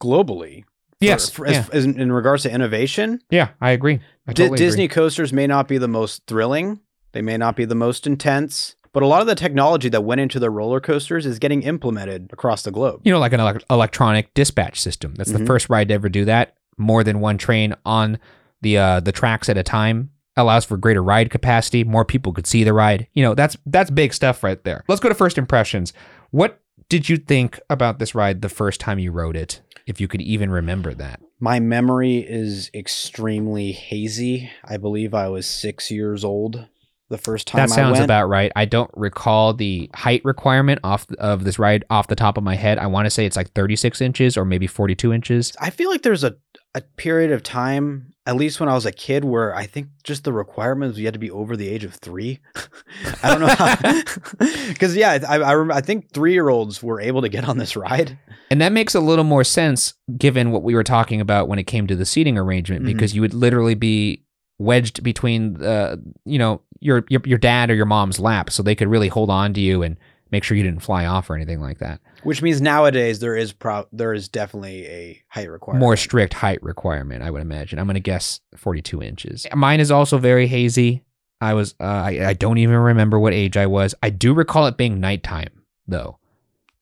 [0.00, 0.64] globally.
[1.00, 1.66] Yes, for- yeah.
[1.72, 3.98] as in, in regards to innovation, Yeah, I agree.
[4.28, 4.94] I totally Disney agree.
[4.94, 6.78] coasters may not be the most thrilling,
[7.12, 10.20] they may not be the most intense, but a lot of the technology that went
[10.20, 13.00] into the roller coasters is getting implemented across the globe.
[13.04, 15.14] You know, like an elec- electronic dispatch system.
[15.16, 15.46] That's the Mhm.
[15.46, 16.54] first ride to ever do that.
[16.76, 18.18] More than one train on
[18.60, 20.10] the uh, the tracks at a time.
[20.34, 23.06] allows for greater ride capacity, more people could see the ride.
[23.12, 24.82] You know, that's that's big stuff right there.
[24.88, 25.92] Let's go to first impressions.
[26.30, 29.60] What did you think about this ride the first time you rode it?
[29.86, 31.20] If you could even remember that.
[31.38, 34.48] My memory is extremely hazy.
[34.64, 36.66] I believe I was six years old
[37.12, 37.60] the first time.
[37.60, 38.50] That sounds about right.
[38.56, 42.56] I don't recall the height requirement off of this ride off the top of my
[42.56, 42.78] head.
[42.78, 45.52] I want to say it's like 36 inches or maybe 42 inches.
[45.60, 46.34] I feel like there's a,
[46.74, 50.24] a period of time, at least when I was a kid, where I think just
[50.24, 52.40] the requirements you had to be over the age of three.
[53.22, 54.02] I don't know how,
[54.68, 57.58] because yeah, I I, rem- I think three year olds were able to get on
[57.58, 58.18] this ride.
[58.50, 61.64] And that makes a little more sense given what we were talking about when it
[61.64, 62.86] came to the seating arrangement, Mhm.
[62.86, 64.24] because you would literally be
[64.58, 68.74] wedged between the, you know, your, your your dad or your mom's lap, so they
[68.74, 69.96] could really hold on to you and
[70.32, 72.00] make sure you didn't fly off or anything like that.
[72.24, 75.80] Which means nowadays there is pro- there is definitely a height requirement.
[75.80, 77.78] More strict height requirement, I would imagine.
[77.78, 79.46] I'm going to guess 42 inches.
[79.54, 81.04] Mine is also very hazy.
[81.40, 83.94] I was, uh, I, I don't even remember what age I was.
[84.02, 86.18] I do recall it being nighttime though.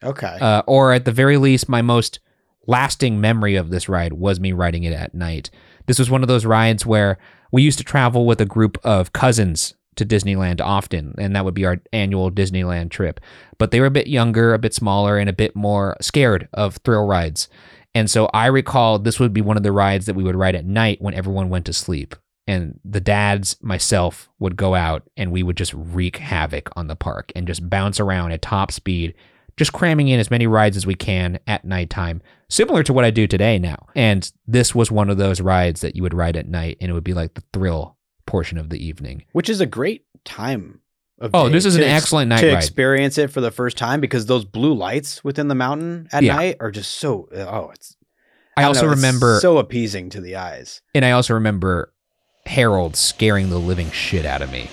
[0.03, 0.39] Okay.
[0.41, 2.21] uh, or at the very least, my most
[2.67, 5.51] lasting memory of this ride was me riding it at night.
[5.87, 7.19] This was one of those rides where
[7.51, 11.55] we used to travel with a group of cousins to Disneyland often, and that would
[11.55, 13.21] be our annual Disneyland trip.
[13.59, 16.77] But they were a bit younger, a bit smaller, and a bit more scared of
[16.79, 17.49] thrill rides.
[17.95, 20.55] And so I recall this would be one of the rides that we would ride
[20.55, 22.15] at night when everyone went to sleep.
[22.47, 26.97] And the dads, myself, would go out and we would just wreak havoc on the
[26.97, 29.15] park and just bounce around at top speed
[29.61, 33.11] just cramming in as many rides as we can at nighttime, similar to what I
[33.11, 33.89] do today now.
[33.95, 36.95] And this was one of those rides that you would ride at night, and it
[36.95, 37.99] would be like the thrill
[38.31, 39.25] portion of the evening.
[39.33, 40.81] Which is a great time.
[41.19, 42.57] Of Oh, day this is an ex- excellent night to ride.
[42.57, 46.37] experience it for the first time because those blue lights within the mountain at Yeah.
[46.37, 47.29] night are just so.
[47.35, 47.97] Oh, it's.
[48.57, 50.81] I don't also know, it's remember, so appeasing to the eyes.
[50.95, 51.93] and I also remember
[52.47, 54.69] Harold scaring the living shit out of me.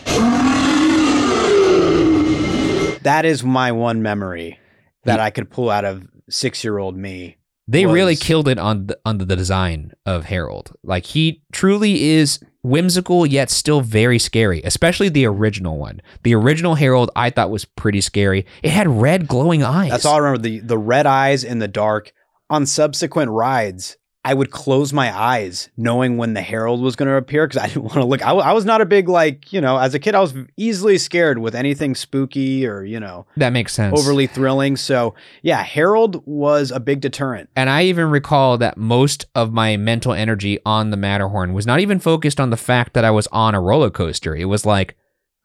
[3.01, 4.59] That is my one memory
[5.05, 7.37] that I could pull out of six year old me.
[7.67, 10.73] They really killed it on the, on the design of Harold.
[10.83, 16.01] Like he truly is whimsical yet still very scary, especially the original one.
[16.23, 18.45] The original Harold I thought was pretty scary.
[18.63, 19.91] It had red glowing eyes.
[19.91, 20.41] That's all I remember.
[20.43, 22.13] The the red eyes in the dark.
[22.49, 27.15] On subsequent rides, I would close my eyes knowing when the Harold was going to
[27.15, 28.21] appear because I didn't want to look.
[28.21, 31.37] I, was not a big like you know as a kid I was easily scared
[31.37, 33.97] with anything spooky or you know That makes sense.
[33.97, 34.75] overly thrilling.
[34.75, 37.49] So yeah, Harold was a big deterrent.
[37.55, 41.79] And I even recall that most of my mental energy on the Matterhorn was not
[41.79, 44.35] even focused on the fact that I was on a roller coaster.
[44.35, 44.97] It was like,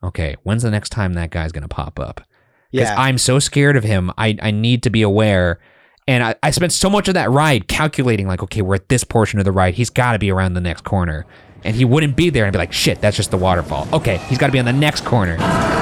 [0.02, 2.20] okay, when's the next time that guy's going to pop up?
[2.72, 4.10] Because Yeah, I'm so scared of him.
[4.18, 5.60] I, I need to be aware.
[6.08, 9.04] And I, I spent so much of that ride calculating, like, okay, we're at this
[9.04, 9.74] portion of the ride.
[9.74, 11.26] He's got to be around the next corner.
[11.64, 12.44] And he wouldn't be there.
[12.44, 13.86] And I'd be like, shit, that's just the waterfall.
[13.92, 15.36] Okay, he's got to be on the next corner.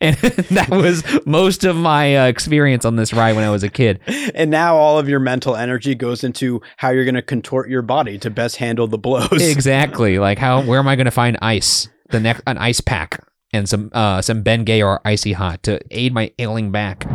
[0.00, 0.16] And
[0.50, 4.00] that was most of my uh, experience on this ride when I was a kid.
[4.34, 7.82] and now all of your mental energy goes into how you're going to contort your
[7.82, 9.28] body to best handle the blows.
[9.32, 10.18] exactly.
[10.18, 11.88] Like how where am I going to find ice?
[12.10, 16.14] The next an ice pack and some uh some Bengay or icy hot to aid
[16.14, 17.06] my ailing back.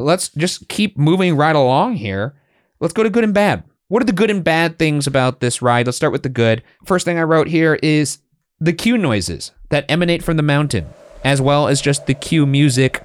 [0.00, 2.34] Let's just keep moving right along here.
[2.80, 3.64] Let's go to good and bad.
[3.88, 5.86] What are the good and bad things about this ride?
[5.86, 6.62] Let's start with the good.
[6.86, 8.18] First thing I wrote here is
[8.58, 10.86] the queue noises that emanate from the mountain,
[11.22, 13.02] as well as just the queue music.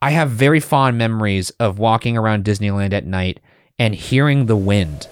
[0.00, 3.40] I have very fond memories of walking around Disneyland at night
[3.78, 5.06] and hearing the wind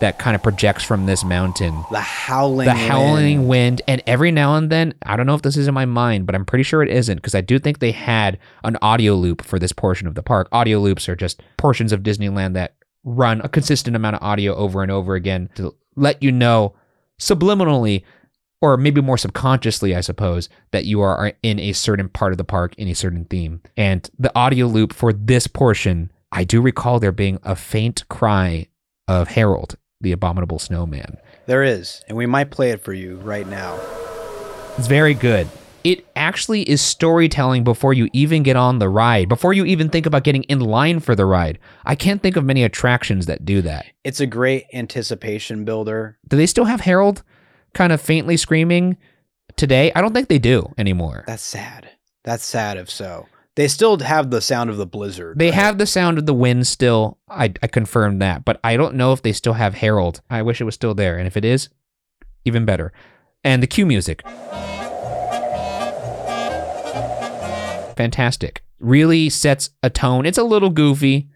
[0.00, 1.84] that kind of projects from this mountain.
[1.90, 2.88] the howling, The wind.
[2.90, 5.84] howling wind, and every now and then, I don't know if this is in my
[5.84, 9.14] mind, but I'm pretty sure it isn't because I do think they had an audio
[9.14, 10.48] loop for this portion of the park.
[10.52, 14.82] Audio loops are just portions of Disneyland that run a consistent amount of audio over
[14.82, 16.74] and over again to let you know
[17.18, 18.02] subliminally
[18.62, 22.44] or maybe more subconsciously, I suppose, that you are in a certain part of the
[22.44, 23.62] park in a certain theme.
[23.76, 28.66] And the audio loop for this portion, I do recall there being a faint cry
[29.08, 31.18] of Harold, the abominable snowman.
[31.46, 33.78] There is, and we might play it for you right now.
[34.78, 35.48] It's very good.
[35.82, 40.06] It actually is storytelling before you even get on the ride, before you even think
[40.06, 41.58] about getting in line for the ride.
[41.84, 43.86] I can't think of many attractions that do that.
[44.04, 46.18] It's a great anticipation builder.
[46.28, 47.22] Do they still have Harold
[47.72, 48.98] kind of faintly screaming
[49.56, 49.90] today?
[49.94, 51.24] I don't think they do anymore.
[51.26, 51.88] That's sad.
[52.24, 53.26] That's sad if so.
[53.60, 55.38] They still have the sound of the blizzard.
[55.38, 55.54] They right?
[55.54, 57.18] have the sound of the wind still.
[57.28, 60.22] I, I confirmed that, but I don't know if they still have Harold.
[60.30, 61.18] I wish it was still there.
[61.18, 61.68] And if it is,
[62.46, 62.90] even better.
[63.44, 64.22] And the queue music.
[67.98, 68.64] Fantastic.
[68.78, 70.24] Really sets a tone.
[70.24, 71.28] It's a little goofy.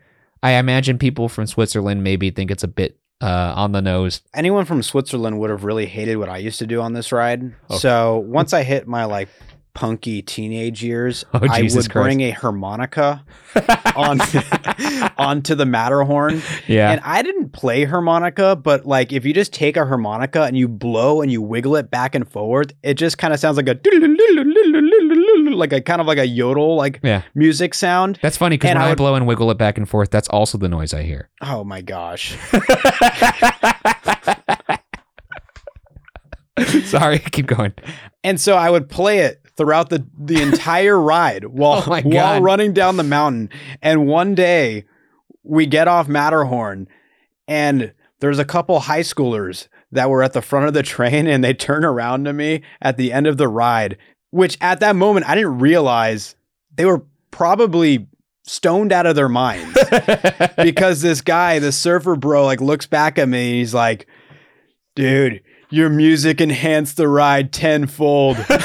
[0.43, 4.23] I imagine people from Switzerland maybe think it's a bit uh, on the nose.
[4.33, 7.55] Anyone from Switzerland would have really hated what I used to do on this ride.
[7.71, 7.77] Okay.
[7.81, 9.29] So once I hit my like
[9.75, 13.25] punky teenage years, Oh, I would bring a harmonica
[13.97, 14.21] on
[15.19, 16.41] onto the Matterhorn.
[16.67, 16.93] Yeah.
[16.93, 20.69] And I didn't play harmonica, but like if you just take a harmonica and you
[20.69, 23.79] blow and you wiggle it back and forward, it just kind of sounds like a
[25.51, 27.23] like a kind of like a yodel like yeah.
[27.35, 28.19] music sound.
[28.23, 30.57] That's funny because when I I, blow and wiggle it back and forth, that's also
[30.57, 31.31] the noise I hear.
[31.43, 32.37] Oh my gosh.
[36.85, 37.73] Sorry, keep going.
[38.23, 42.73] And so I would play it throughout the the entire ride while Oh while running
[42.73, 43.51] down the mountain.
[43.83, 44.85] And one day
[45.43, 46.89] we get off Matterhorn
[47.47, 51.45] and there's a couple high schoolers that were at the front of the train and
[51.45, 53.99] they turn around to me at the end of the ride,
[54.31, 56.35] which at that moment I didn't realize
[56.75, 58.09] they were probably
[58.45, 59.79] stoned out of their minds
[60.57, 64.07] because this guy, the surfer bro, like looks back at me and he's like,
[64.95, 68.37] dude, your music enhanced the ride tenfold.
[68.49, 68.59] yeah,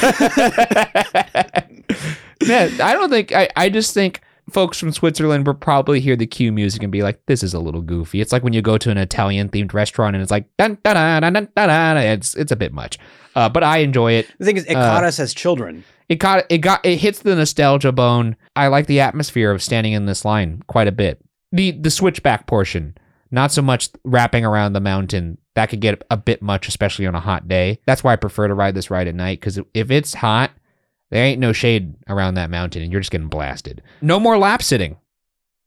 [2.82, 6.52] I don't think I, I just think folks from Switzerland will probably hear the queue
[6.52, 8.90] music and be like, "This is a little goofy." It's like when you go to
[8.90, 11.68] an Italian themed restaurant and it's like dun dun dun dun dun dun.
[11.68, 11.96] dun.
[11.98, 12.98] It's it's a bit much,
[13.34, 14.28] uh, but I enjoy it.
[14.38, 15.84] the thing is, it Uh, caught us as children.
[16.08, 18.36] It got it got it hits the nostalgia bone.
[18.56, 21.20] I like the atmosphere of standing in this line quite a bit.
[21.52, 22.96] The the switchback portion,
[23.30, 25.38] not so much wrapping around the mountain.
[25.54, 27.80] That could get a bit much, especially on a hot day.
[27.86, 30.52] That's why I prefer to ride this ride at night because if it's hot,
[31.10, 33.82] there ain't no shade around that mountain, and you're just getting blasted.
[34.00, 34.96] No more lap sitting.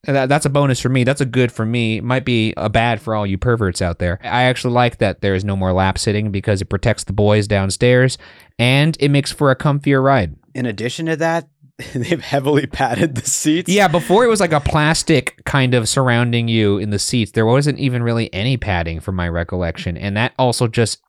[0.05, 1.03] That, that's a bonus for me.
[1.03, 2.01] That's a good for me.
[2.01, 4.19] Might be a bad for all you perverts out there.
[4.21, 7.47] I actually like that there is no more lap sitting because it protects the boys
[7.47, 8.17] downstairs
[8.59, 10.35] and it makes for a comfier ride.
[10.53, 11.47] In addition to that,
[11.93, 13.69] they've heavily padded the seats.
[13.69, 17.31] Yeah, before it was like a plastic kind of surrounding you in the seats.
[17.31, 19.97] There wasn't even really any padding from my recollection.
[19.97, 21.01] And that also just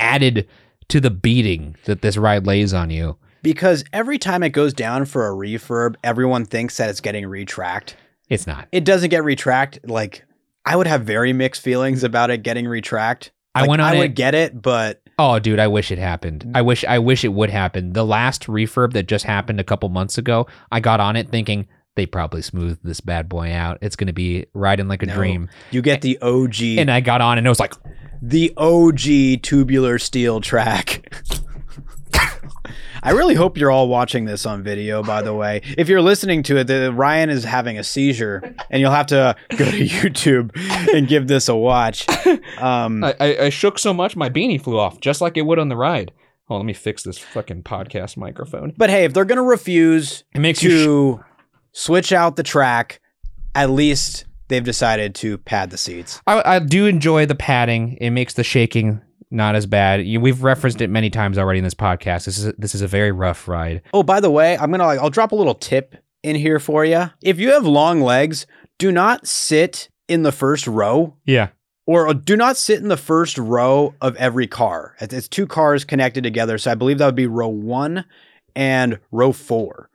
[0.00, 0.48] added
[0.88, 3.18] to the beating that this ride lays on you.
[3.42, 7.96] Because every time it goes down for a refurb, everyone thinks that it's getting retract.
[8.28, 8.68] It's not.
[8.72, 9.86] It doesn't get retract.
[9.88, 10.24] Like
[10.64, 13.30] I would have very mixed feelings about it getting retract.
[13.56, 15.98] I Like, went on I it- would get it, but Oh, dude, I wish it
[15.98, 16.50] happened.
[16.54, 17.94] I wish I wish it would happen.
[17.94, 21.66] The last refurb that just happened a couple months ago, I got on it thinking
[21.94, 23.78] they probably smoothed this bad boy out.
[23.80, 25.14] It's going to be riding like a No.
[25.14, 25.48] dream.
[25.70, 27.72] you get the OG, And I got on and it was like,
[28.20, 31.10] the OG tubular steel track.
[33.06, 35.62] I really hope you're all watching this on video, by the way.
[35.78, 39.36] If you're listening to it, the, Ryan is having a seizure, and you'll have to
[39.50, 40.50] go to YouTube
[40.92, 42.04] and give this a watch.
[42.58, 45.60] Um, I, I, I shook so much my beanie flew off, just like it would
[45.60, 46.10] on the ride.
[46.48, 48.72] Oh, let me fix this fucking podcast microphone.
[48.76, 51.24] but hey, if they're going to refuse It makes you sh- to
[51.72, 53.00] switch out the track,
[53.54, 56.20] at least they've decided to pad the seats.
[56.26, 57.98] I, I do enjoy the padding.
[58.00, 60.06] It makes the shaking not as bad.
[60.06, 62.24] You, we've referenced it many times already in this podcast.
[62.26, 63.82] This is a, this is a very rough ride.
[63.92, 66.84] Oh, by the way, I'm gonna like I'll drop a little tip in here for
[66.84, 67.10] you.
[67.22, 68.46] If you have long legs,
[68.78, 71.48] do not sit in the first row Yeah.
[71.86, 74.94] or uh, do not sit in the first row of every car.
[75.00, 78.04] It's two cars connected together, so I believe that would be row 1
[78.54, 79.90] and row 4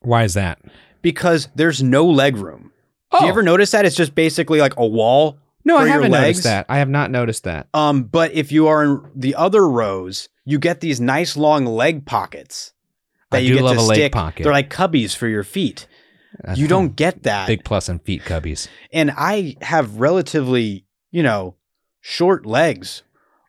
[0.00, 0.60] Why is that?
[1.00, 2.72] because there's no leg room.
[3.12, 3.32] Oh, Do you oh.
[3.32, 5.38] ever notice that it's just basically like a wall?
[5.64, 6.22] No, I haven't legs?
[6.38, 6.66] noticed that.
[6.68, 7.68] I have not noticed that.
[7.74, 12.06] Um, but if you are in the other rows, you get these nice long leg
[12.06, 12.72] pockets
[13.30, 14.12] that I you do get love to a leg stick.
[14.12, 14.42] pocket.
[14.44, 15.86] They're like cubbies for your feet.
[16.42, 17.46] That's You don't get that.
[17.46, 18.68] big plus on feet cubbies.
[18.92, 21.56] and I have relatively, you know,
[22.00, 23.02] short legs,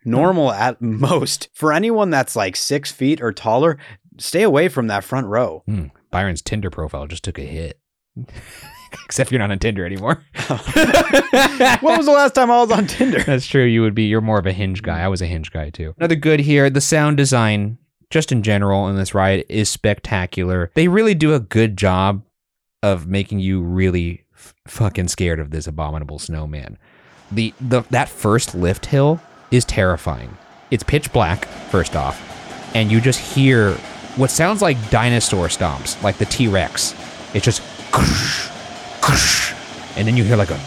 [0.03, 1.49] normal at most.
[1.53, 3.77] For anyone that's like six feet or taller,
[4.17, 5.63] stay away from that front row.
[5.65, 5.85] Hmm.
[6.11, 7.79] Byron's Tinder profile just took a hit.
[9.05, 10.23] Except you're not on Tinder anymore.
[10.47, 13.23] when was the last time I was on Tinder?
[13.23, 13.65] That's true.
[13.65, 14.03] You would be.
[14.03, 15.01] You're more of a Hinge guy.
[15.01, 15.93] I was a Hinge guy too.
[15.97, 16.69] Another good here.
[16.69, 17.77] The sound design,
[18.09, 20.71] just in general, in this ride is spectacular.
[20.75, 22.23] They really do a good job
[22.81, 26.77] of making you really f- fucking scared of this abominable snowman.
[27.31, 29.21] The the that first lift hill
[29.51, 30.35] is terrifying.
[30.71, 32.19] It's pitch black first off,
[32.75, 33.73] and you just hear
[34.15, 36.95] what sounds like dinosaur stomps, like the T Rex.
[37.33, 37.61] It's just.
[39.97, 40.59] And then you hear like a.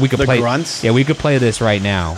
[0.00, 0.38] We could The play.
[0.38, 0.84] grunts?
[0.84, 2.16] Yeah, we could play this right now.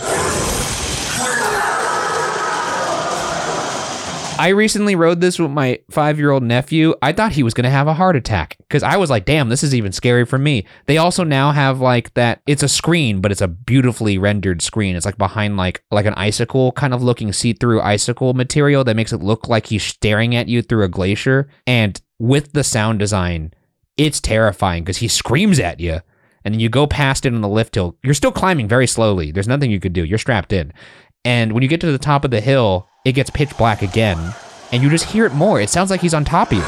[4.39, 6.95] I recently rode this with my five year old nephew.
[7.03, 9.49] I thought he was going to have a heart attack because I was like, damn,
[9.49, 10.65] this is even scary for me.
[10.87, 14.95] They also now have like that, it's a screen, but it's a beautifully rendered screen.
[14.95, 18.95] It's like behind like like an icicle kind of looking see through icicle material that
[18.95, 21.47] makes it look like he's staring at you through a glacier.
[21.67, 23.53] And with the sound design,
[24.01, 25.99] it's terrifying because he screams at you
[26.43, 27.95] and then you go past it on the lift hill.
[28.03, 29.31] You're still climbing very slowly.
[29.31, 30.03] There's nothing you could do.
[30.03, 30.73] You're strapped in.
[31.23, 34.33] And when you get to the top of the hill, it gets pitch black again,
[34.71, 35.61] and you just hear it more.
[35.61, 36.63] It sounds like he's on top of you.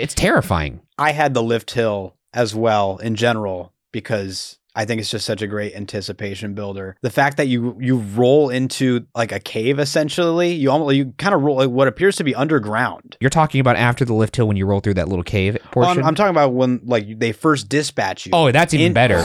[0.00, 0.80] It's terrifying.
[0.98, 5.40] I had the lift hill as well in general because I think it's just such
[5.40, 6.96] a great anticipation builder.
[7.00, 11.34] The fact that you you roll into like a cave essentially, you almost you kind
[11.34, 13.16] of roll like what appears to be underground.
[13.20, 15.86] You're talking about after the lift hill when you roll through that little cave Well,
[15.86, 16.02] portion.
[16.02, 18.32] I'm, I'm talking about when like they first dispatch you.
[18.34, 19.16] oh, that's even In- better.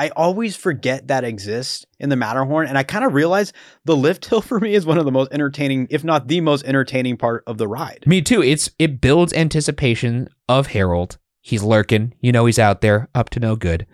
[0.00, 3.52] I always forget that exists in the Matterhorn, and I kind of realize
[3.84, 6.64] the lift hill for me is one of the most entertaining, if not the most
[6.64, 8.04] entertaining part of the ride.
[8.06, 8.42] Me too.
[8.42, 11.18] It's it builds anticipation of Harold.
[11.42, 12.14] He's lurking.
[12.20, 13.86] You know he's out there, up to no good.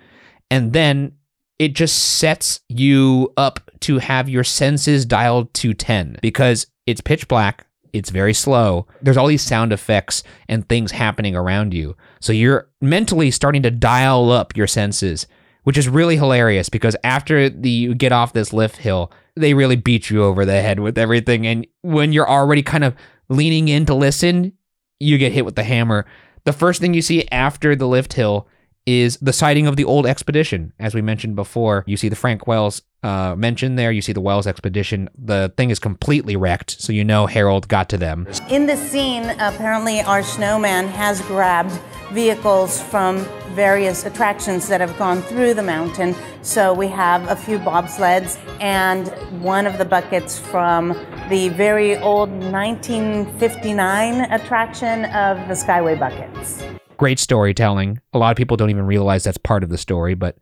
[0.48, 1.10] And then
[1.58, 7.26] it just sets you up to have your senses dialed to 10 because it's pitch
[7.26, 7.66] black.
[7.92, 8.86] It's very slow.
[9.02, 11.96] There's all these sound effects and things happening around you.
[12.20, 15.26] So you're mentally starting to dial up your senses,
[15.66, 19.74] which is really hilarious because after the you get off this lift hill, they really
[19.74, 21.44] beat you over the head with everything.
[21.44, 22.94] And when you're already kind of
[23.28, 24.52] leaning in to listen,
[25.00, 26.06] you get hit with the hammer.
[26.44, 28.46] The first thing you see after the lift hill
[28.86, 30.72] is the sighting of the old expedition.
[30.78, 33.92] As we mentioned before, you see the Frank Wells uh, mentioned there.
[33.92, 35.10] You see the Wells expedition.
[35.16, 38.26] The thing is completely wrecked, so you know Harold got to them.
[38.48, 41.78] In the scene, apparently our snowman has grabbed
[42.12, 43.18] vehicles from
[43.54, 46.14] various attractions that have gone through the mountain.
[46.42, 49.08] So we have a few bobsleds and
[49.42, 50.88] one of the buckets from
[51.28, 56.62] the very old 1959 attraction of the Skyway buckets.
[56.98, 58.00] Great storytelling.
[58.12, 60.36] A lot of people don't even realize that's part of the story, but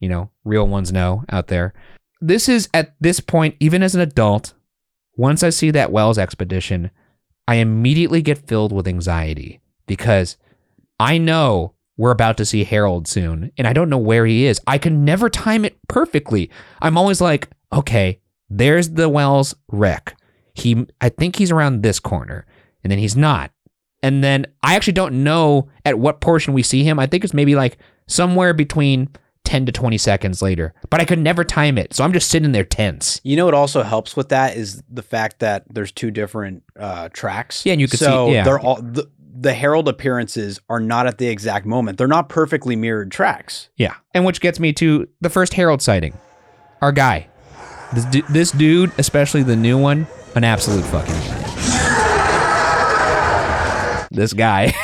[0.00, 1.74] you know, real ones know out there.
[2.20, 4.54] This is at this point, even as an adult,
[5.16, 6.90] once I see that Wells expedition,
[7.48, 10.36] I immediately get filled with anxiety because
[10.98, 14.60] I know we're about to see Harold soon and I don't know where he is.
[14.66, 16.50] I can never time it perfectly.
[16.82, 20.16] I'm always like, okay, there's the Wells wreck.
[20.54, 22.46] He I think he's around this corner
[22.82, 23.50] and then he's not.
[24.02, 26.98] And then I actually don't know at what portion we see him.
[26.98, 29.08] I think it's maybe like somewhere between
[29.44, 30.74] 10 to 20 seconds later.
[30.90, 31.94] But I could never time it.
[31.94, 33.20] So I'm just sitting there tense.
[33.24, 37.08] You know what also helps with that is the fact that there's two different uh,
[37.12, 37.64] tracks.
[37.64, 38.44] Yeah, and you can so see- yeah.
[38.44, 41.98] they're all the, the Harold appearances are not at the exact moment.
[41.98, 43.68] They're not perfectly mirrored tracks.
[43.76, 43.94] Yeah.
[44.14, 46.16] And which gets me to the first Harold sighting.
[46.82, 47.28] Our guy.
[47.92, 51.45] This, du- this dude, especially the new one, an absolute fucking.
[54.16, 54.74] This guy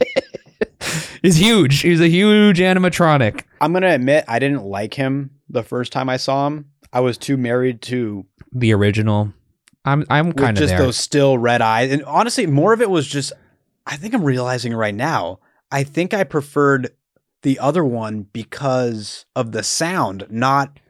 [1.22, 1.80] is huge.
[1.80, 3.42] He's a huge animatronic.
[3.60, 6.70] I'm gonna admit I didn't like him the first time I saw him.
[6.90, 9.34] I was too married to The original.
[9.84, 10.78] I'm I'm kind of just there.
[10.78, 11.92] those still red eyes.
[11.92, 13.34] And honestly, more of it was just
[13.86, 15.40] I think I'm realizing right now.
[15.70, 16.92] I think I preferred
[17.42, 20.80] the other one because of the sound, not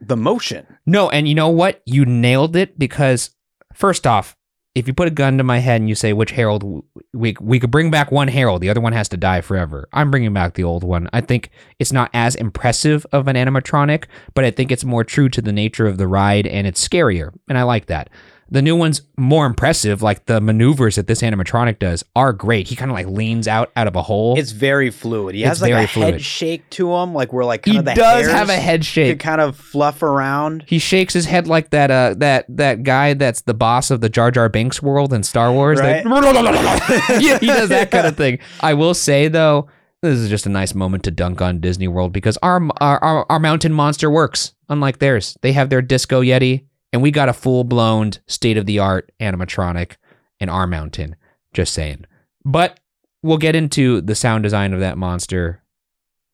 [0.00, 0.78] the motion.
[0.86, 1.82] No, and you know what?
[1.86, 3.30] You nailed it because
[3.74, 4.35] first off,
[4.76, 7.58] if you put a gun to my head and you say which Harold we we
[7.58, 9.88] could bring back one Harold, the other one has to die forever.
[9.94, 11.08] I'm bringing back the old one.
[11.14, 14.04] I think it's not as impressive of an animatronic,
[14.34, 17.32] but I think it's more true to the nature of the ride and it's scarier,
[17.48, 18.10] and I like that.
[18.48, 20.02] The new one's more impressive.
[20.02, 22.68] Like the maneuvers that this animatronic does are great.
[22.68, 24.38] He kind of like leans out out of a hole.
[24.38, 25.34] It's very fluid.
[25.34, 26.14] He It's has like very a fluid.
[26.14, 28.56] head shake to him, like where like kind he of the does hairs have a
[28.56, 29.18] head could shake.
[29.18, 30.64] kind of fluff around.
[30.68, 34.08] He shakes his head like that uh that that guy that's the boss of the
[34.08, 35.80] Jar Jar Binks world in Star Wars.
[35.80, 36.04] Like,
[37.20, 38.38] yeah, he does that kind of thing.
[38.60, 39.68] I will say though,
[40.02, 43.26] this is just a nice moment to dunk on Disney World because our our our,
[43.28, 45.36] our mountain monster works unlike theirs.
[45.42, 49.96] They have their disco yeti and we got a full-blown state-of-the-art animatronic
[50.40, 51.16] in our mountain.
[51.52, 52.04] Just saying.
[52.44, 52.80] But
[53.22, 55.62] we'll get into the sound design of that monster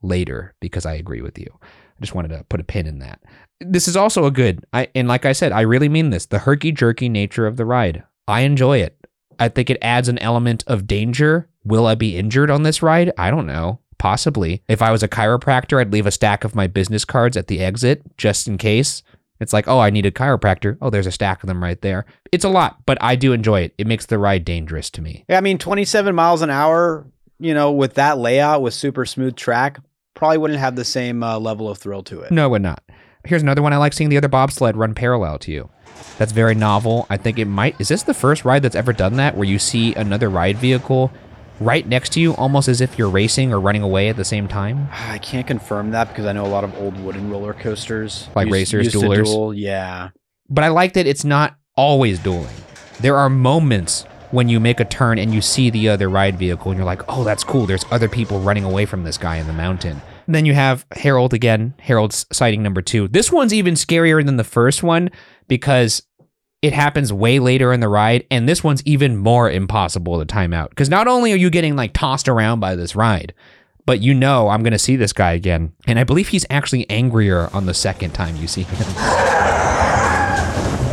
[0.03, 1.47] later because I agree with you.
[1.63, 3.21] I just wanted to put a pin in that
[3.65, 6.27] this is also a good I and like I said, I really mean this.
[6.27, 8.03] The herky jerky nature of the ride.
[8.29, 8.97] I enjoy it.
[9.39, 11.49] I think it adds an element of danger.
[11.65, 13.13] Will I be injured on this ride?
[13.17, 13.81] I don't know.
[13.99, 14.63] Possibly.
[14.69, 17.61] If I was a chiropractor, I'd leave a stack of my business cards at the
[17.61, 19.03] exit just in case.
[19.43, 20.79] It's like, oh, I need a chiropractor.
[20.81, 22.07] Oh, there's a stack of them right there.
[22.31, 23.75] It's a lot, but I do enjoy it.
[23.79, 25.25] It makes the ride dangerous to me.
[25.29, 27.07] Yeah, I mean, 27 miles an hour,
[27.39, 29.79] you know, with that layout with super smooth track,
[30.15, 32.31] probably wouldn't have the same uh, level of thrill to it.
[32.31, 32.83] No, it would not.
[33.25, 35.71] Here's another one I like seeing the other bobsled run parallel to you.
[36.19, 37.07] That's very novel.
[37.11, 37.81] I think it might.
[37.81, 41.13] Is this the first ride that's ever done that where you see another ride vehicle
[41.63, 44.49] right next to you, almost as if you're racing or running away at the same
[44.49, 44.89] time?
[44.93, 48.51] I can't confirm that because I know a lot of old wooden roller coasters, Like
[48.51, 49.25] racers, to duelers?
[49.25, 49.55] duel.
[49.55, 50.11] Yeah,
[50.49, 52.55] But I like that it's not always dueling.
[53.01, 56.71] There are moments when you make a turn and you see the other ride vehicle
[56.71, 57.67] and you're like, oh, that's cool.
[57.67, 60.01] There's other people running away from this guy in the mountain.
[60.27, 63.09] And then you have Harold again, Harold's sighting number two.
[63.09, 65.11] This one's even scarier than the first one
[65.49, 66.03] because
[66.63, 68.25] it happens way later in the ride.
[68.31, 70.71] And this one's even more impossible to time out.
[70.71, 73.35] Because not only are you getting like tossed around by this ride,
[73.85, 75.73] but you know I'm to see this guy again.
[75.87, 78.95] And I believe he's actually angrier on the second time you see him.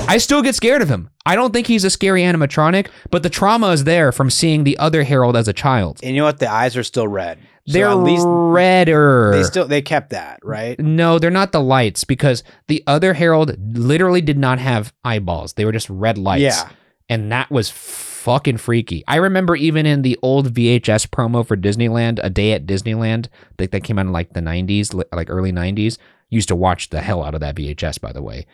[0.09, 1.11] I still get scared of him.
[1.23, 4.75] I don't think he's a scary animatronic, but the trauma is there from seeing the
[4.79, 5.99] other Harold as a child.
[6.01, 6.39] And you know what?
[6.39, 7.37] The eyes are still red.
[7.69, 9.31] So They're at least redder.
[9.31, 10.79] they still they kept that, right?
[10.79, 15.53] no, they're not the lights because the other Harold literally did not have eyeballs.
[15.53, 16.41] They were just red lights.
[16.41, 16.69] Yeah.
[17.09, 19.03] And that was fucking freaky.
[19.07, 23.71] I remember even in the old VHS promo for Disneyland, A Day at Disneyland, that,
[23.71, 25.97] that came out in like the 90s, like early 90s.
[26.29, 28.45] Used to watch the hell out of that VHS, by the way.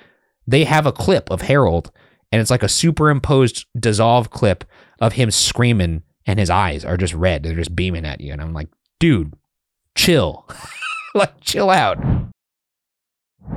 [0.48, 1.92] They have a clip of Harold,
[2.32, 4.64] and it's like a superimposed dissolve clip
[5.00, 7.44] of him screaming, and his eyes are just red.
[7.44, 8.32] They're just beaming at you.
[8.32, 8.70] And I'm like,
[9.06, 9.34] dude,
[9.96, 10.48] chill.
[11.14, 12.00] like, chill out.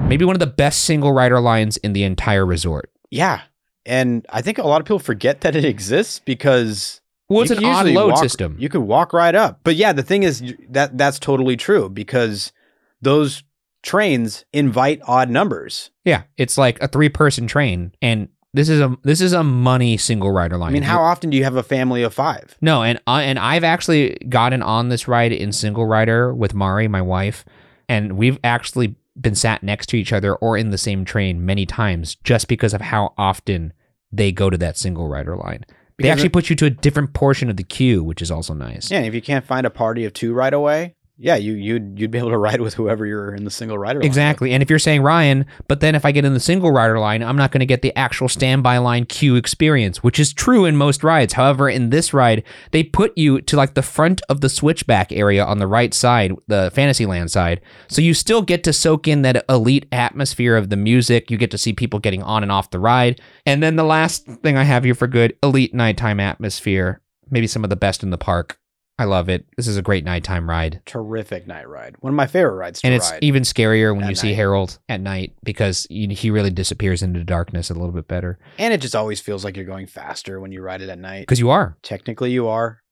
[0.03, 2.91] Maybe one of the best single rider lines in the entire resort.
[3.11, 3.41] Yeah.
[3.87, 7.65] And I think a lot of people forget that it exists because Well, it's an
[7.65, 8.57] odd load walk- system.
[8.59, 9.61] You could walk right up.
[9.65, 12.53] But yeah, the thing is that that's totally true because
[13.01, 13.43] those
[13.83, 15.91] trains invite odd numbers.
[16.05, 18.29] Yeah, it's like a three-person train, and
[18.59, 20.71] this is a this is a money single rider line.
[20.71, 22.57] I mean, how often do you have a family of five?
[22.61, 26.89] No, and uh, and I've actually gotten on this ride in single rider with Mari,
[26.89, 27.45] my wife,
[27.89, 31.67] and we've actually been sat next to each other or in the same train many
[31.67, 33.73] times just because of how often
[34.11, 35.65] they go to that single rider line.
[35.99, 38.91] They actually put you to a different portion of the queue, which is also nice.
[38.91, 41.99] Yeah, and if you can't find a party of two right away, yeah, you you'd
[41.99, 43.99] you'd be able to ride with whoever you're in the single rider.
[43.99, 44.07] line with.
[44.07, 44.53] Exactly.
[44.53, 47.25] And if you're saying Ryan, but then if I get in the single rider line,
[47.25, 50.77] I'm not going to get the actual standby line queue experience, which is true in
[50.77, 51.33] most rides.
[51.33, 55.45] However, in this ride, they put you to like the front of the switchback area
[55.45, 57.61] on the right side, the Fantasyland side.
[57.89, 61.33] So you still get to soak in that elite atmosphere of the music.
[61.33, 63.21] You get to see people getting on and off the ride.
[63.45, 67.03] And then the last thing I have here for good elite nighttime atmosphere.
[67.29, 68.59] Maybe some of the best in the park.
[68.99, 69.47] I love it.
[69.57, 70.81] This is a great nighttime ride.
[70.85, 71.95] Terrific night ride.
[72.01, 73.23] One of my favorite rides to And it's ride.
[73.23, 74.35] even scarier when at you see.
[74.35, 78.39] Harold at night because you, he really disappears into darkness a little bit better.
[78.59, 81.21] and it just always feels like you're going faster when you ride it at night.
[81.21, 81.77] Because you are.
[81.83, 82.83] Technically, you are.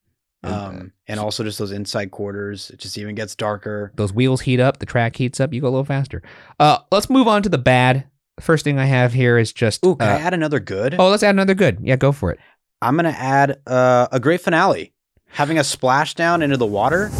[0.43, 2.71] And, Um, and also just those inside quarters.
[2.71, 3.91] It just even gets darker.
[3.97, 6.23] Those wheels heat up, the track heats up, you go a little faster.
[6.61, 8.05] Uh, let's move on to the bad.
[8.39, 9.85] First thing I have here is just.
[9.85, 10.95] Ooh, can I uh, add another good?
[11.01, 11.79] oh, let's add another good.
[11.83, 12.39] Yeah, go for it.
[12.83, 14.93] I'm gonna add uh, a great finale.
[15.29, 17.11] Having a splashdown into the water.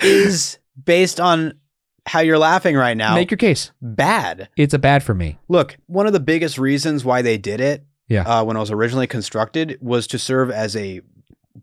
[0.00, 1.54] is based on
[2.06, 3.14] how you're laughing right now.
[3.14, 3.72] Make your case.
[3.82, 4.48] bad.
[4.56, 5.38] It's a bad for me.
[5.48, 8.22] Look, one of the biggest reasons why they did it, Yeah.
[8.22, 11.00] uh, when it was originally constructed, was to serve as a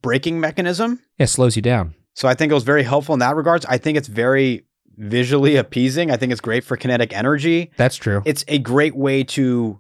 [0.01, 0.99] braking mechanism.
[1.17, 1.95] Yeah, it slows you down.
[2.15, 3.65] So I think it was very helpful in that regards.
[3.67, 4.65] I think it's very
[4.97, 6.11] visually appeasing.
[6.11, 7.71] I think it's great for kinetic energy.
[7.77, 8.21] That's true.
[8.25, 9.79] It's a great way to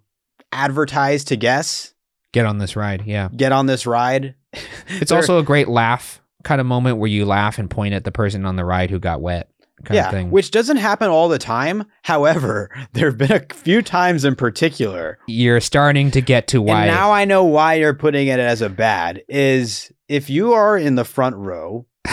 [0.51, 1.93] advertise to guests,
[2.31, 3.03] Get on this ride.
[3.05, 3.29] Yeah.
[3.35, 4.35] get on this ride.
[4.87, 8.11] It's also a great laugh kind of moment where you laugh and point at the
[8.11, 9.49] person on the ride who got wet
[9.83, 10.29] kind yeah, of thing.
[10.29, 11.85] which doesn't happen all the time.
[12.03, 16.85] However, there have been a few times in particular You're starting to get to why.
[16.85, 20.77] And now I know why you're putting it as a bad is if you are
[20.77, 21.85] in the front row,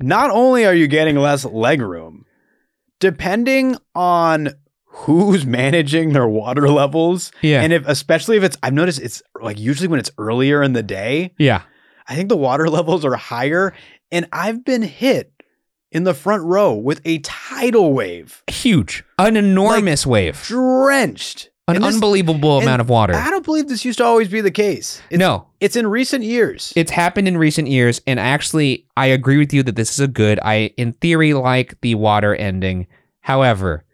[0.00, 2.24] not only are you getting less leg room,
[3.00, 4.50] depending on
[4.86, 7.62] who's managing their water levels, yeah.
[7.62, 10.82] and if especially if it's I've noticed it's like usually when it's earlier in the
[10.82, 11.62] day, yeah.
[12.08, 13.74] I think the water levels are higher.
[14.12, 15.32] And I've been hit
[15.90, 19.04] in the front row with a tidal wave, Huge.
[19.18, 20.42] An enormous wave.
[20.44, 21.50] drenched.
[21.66, 23.14] An this- unbelievable amount of water.
[23.14, 25.00] I don't believe this used to always be the case.
[25.08, 26.72] It's, no, it's in recent years.
[26.76, 30.08] it's happened in recent years, and actually, I agree with you that this is a
[30.08, 30.38] good.
[30.42, 32.86] I, in theory, like the water ending.
[33.20, 33.84] However,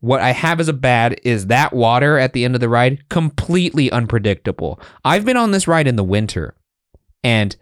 [0.00, 3.08] what I have as a bad is that water at the end of the ride
[3.10, 4.80] completely unpredictable.
[5.04, 6.54] I've been on this ride in the winter,
[7.22, 7.54] and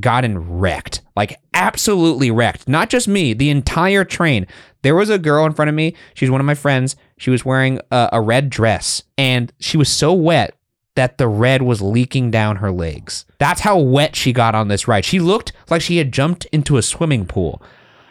[0.00, 2.68] gotten wrecked, like absolutely wrecked.
[2.68, 4.46] Not just me, the entire train.
[4.82, 5.94] There was a girl in front of me.
[6.14, 6.96] She's one of my friends.
[7.16, 10.56] She was wearing a, a red dress, and she was so wet
[10.94, 13.24] that the red was leaking down her legs.
[13.38, 15.04] That's how wet she got on this ride.
[15.04, 17.60] She looked like she had jumped into a swimming pool.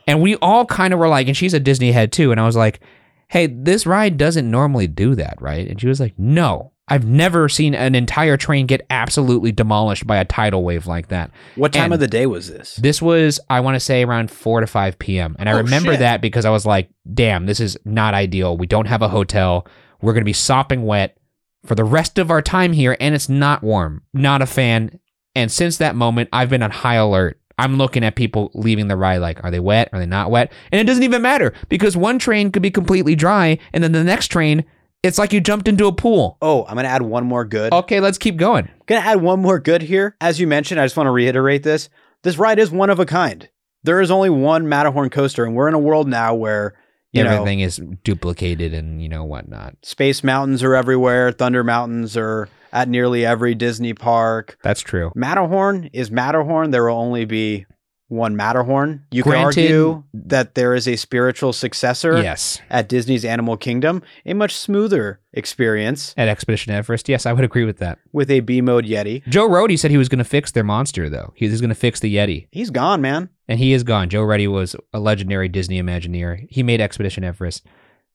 [0.06, 2.32] And we all kind of were like, and she's a Disney head too.
[2.32, 2.82] And I was like,
[3.30, 5.66] hey, this ride doesn't normally do that, right?
[5.66, 6.73] And she was like, no.
[6.94, 11.32] I've never seen an entire train get absolutely demolished by a tidal wave like that.
[11.56, 12.76] What time And- of the day was this?
[12.76, 15.36] This was, I want to say, around 4 to 5 p.m.
[15.40, 16.00] And I Oh, remember shit.
[16.02, 18.58] that because I was like, damn, this is not ideal.
[18.58, 19.66] We don't have a hotel.
[20.02, 21.18] We're going to be sopping wet
[21.66, 24.04] for the rest of our time here, and it's not warm.
[24.14, 25.00] Not a fan.
[25.36, 27.40] And since that moment, I've been on high alert.
[27.58, 29.90] I'm looking at people leaving the ride like, are they wet?
[29.94, 30.52] Are they not wet?
[30.72, 34.04] And it doesn't even matter because one train could be completely dry, and then the
[34.04, 34.66] next train,
[35.04, 36.38] it's like you jumped into a pool.
[36.42, 37.74] Oh, I'm gonna add one more good.
[37.74, 38.70] Okay, let's keep going.
[38.86, 40.16] Gonna add one more good here.
[40.22, 41.90] As you mentioned, I just want to reiterate this.
[42.24, 43.48] This ride is one of a kind.
[43.84, 46.74] There is only one Matterhorn coaster, and we're in a world now where
[47.12, 49.76] you know Everything is duplicated and, you know, whatnot.
[49.84, 51.32] space mountains are everywhere.
[51.32, 54.58] Thunder mountains are at nearly every Disney park.
[54.64, 55.12] That's true.
[55.16, 56.72] Matterhorn is Matterhorn.
[56.72, 57.66] There will only be
[58.14, 59.04] one Matterhorn.
[59.12, 62.62] You Granted- could argue that there is a spiritual successor Yes.
[62.70, 67.66] at Disney's Animal Kingdom, a much smoother experience At Expedition Everest, yes, I would agree
[67.66, 68.00] with that.
[68.12, 69.28] with a B mode Yeti.
[69.28, 71.34] Joe Rohde said he was going to fix their monster, though.
[71.36, 73.30] He was going to fix the Yeti, He's gone, man.
[73.48, 74.10] and he is gone.
[74.10, 76.46] Joe Rohde was a legendary Disney Imagineer.
[76.50, 77.66] He made Expedition Everest.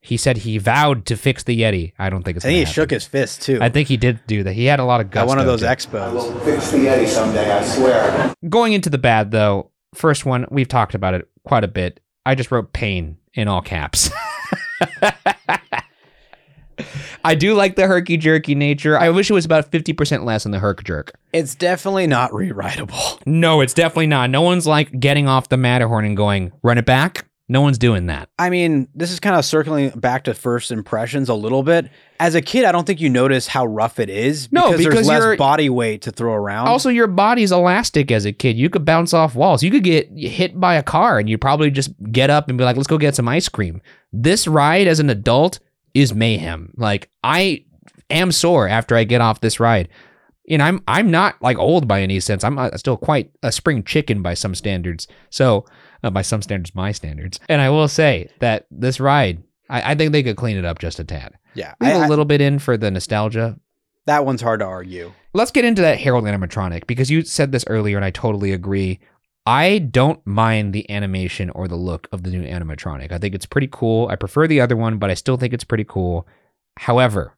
[0.00, 1.92] He said he vowed to fix the Yeti.
[1.98, 2.46] I don't think it's.
[2.46, 3.58] I think he gonna shook his fist too.
[3.60, 4.52] I think he did do that.
[4.52, 5.22] He had a lot of gusto.
[5.22, 5.66] at one of those too.
[5.66, 6.44] expos.
[6.44, 8.32] Fix the Yeti someday, I swear.
[8.48, 12.00] Going into the bad, though, first one we've talked about it quite a bit.
[12.26, 14.10] I just wrote pain in all caps.
[17.24, 18.96] I do like the herky jerky nature.
[18.96, 21.12] I wish it was about fifty percent less in the herk jerk.
[21.32, 23.20] It's definitely not rewritable.
[23.26, 24.30] No, it's definitely not.
[24.30, 27.26] No one's like getting off the Matterhorn and going, run it back.
[27.48, 28.28] No one's doing that.
[28.38, 31.90] I mean, this is kind of circling back to first impressions a little bit.
[32.20, 35.06] As a kid, I don't think you notice how rough it is No, because, because
[35.06, 36.66] there's less body weight to throw around.
[36.66, 38.56] Also, your body's elastic as a kid.
[38.56, 39.62] You could bounce off walls.
[39.62, 42.64] You could get hit by a car and you'd probably just get up and be
[42.64, 43.80] like, let's go get some ice cream.
[44.12, 45.60] This ride as an adult
[45.94, 46.72] is mayhem.
[46.76, 47.64] Like, I
[48.10, 49.88] am sore after I get off this ride.
[50.50, 52.42] And I'm I'm not like old by any sense.
[52.42, 55.06] I'm uh, still quite a spring chicken by some standards.
[55.28, 55.66] So,
[56.02, 57.38] uh, by some standards, my standards.
[57.50, 60.78] And I will say that this ride, I, I think they could clean it up
[60.78, 61.34] just a tad.
[61.58, 63.58] Yeah, Leave I- a I- little bit in for the nostalgia,
[64.06, 65.12] that one's hard to argue.
[65.34, 69.00] let's get into that Harold animatronic because you said this earlier and I totally agree.
[69.44, 73.12] I don't mind the animation or the look of the new animatronic.
[73.12, 74.08] I think it's pretty cool.
[74.08, 76.26] I prefer the other one, but I still think it's pretty cool.
[76.78, 77.34] However,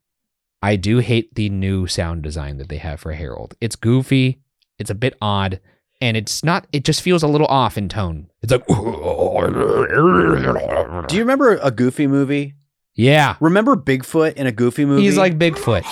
[0.63, 3.55] I do hate the new sound design that they have for Harold.
[3.61, 4.41] It's goofy,
[4.79, 5.61] it's a bit odd,
[6.01, 8.29] and it's not it just feels a little off in tone.
[8.43, 8.67] It's like
[11.09, 12.55] Do you remember a Goofy movie?
[13.01, 13.37] Yeah.
[13.41, 15.03] Remember Bigfoot in a Goofy movie?
[15.03, 15.85] He's like Bigfoot.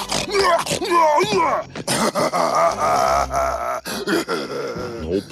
[5.01, 5.25] Nope.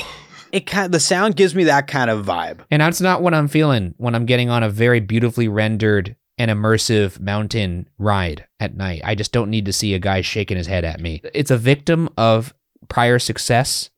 [0.53, 0.91] it kind.
[0.91, 2.61] the sound gives me that kind of vibe.
[2.71, 6.51] And that's not what I'm feeling when I'm getting on a very beautifully rendered and
[6.51, 9.03] immersive mountain ride at night.
[9.05, 11.21] I just don't need to see a guy shaking his head at me.
[11.35, 12.55] It's a victim of
[12.89, 13.91] prior success.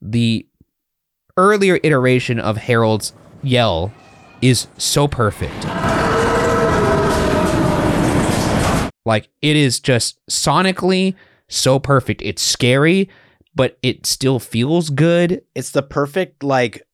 [0.00, 0.46] The
[1.36, 3.92] earlier iteration of Harold's yell
[4.40, 5.95] is so perfect.
[9.06, 11.14] Like it is just sonically
[11.48, 12.20] so perfect.
[12.22, 13.08] It's scary,
[13.54, 15.42] but it still feels good.
[15.54, 16.86] It's the perfect like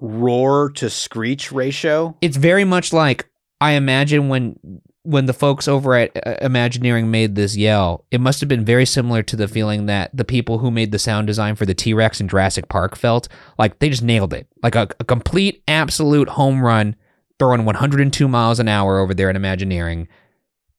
[0.00, 2.16] roar to screech ratio.
[2.20, 3.28] it's very much like
[3.60, 8.40] I imagine when when the folks over at uh, Imagineering made this yell, it must
[8.40, 11.54] have been very similar to the feeling that the people who made the sound design
[11.54, 13.26] for the T Rex in Jurassic Park felt.
[13.58, 16.94] Like they just nailed it, like a, a complete, absolute home run,
[17.38, 20.08] throwing 102 miles an hour over there in Imagineering.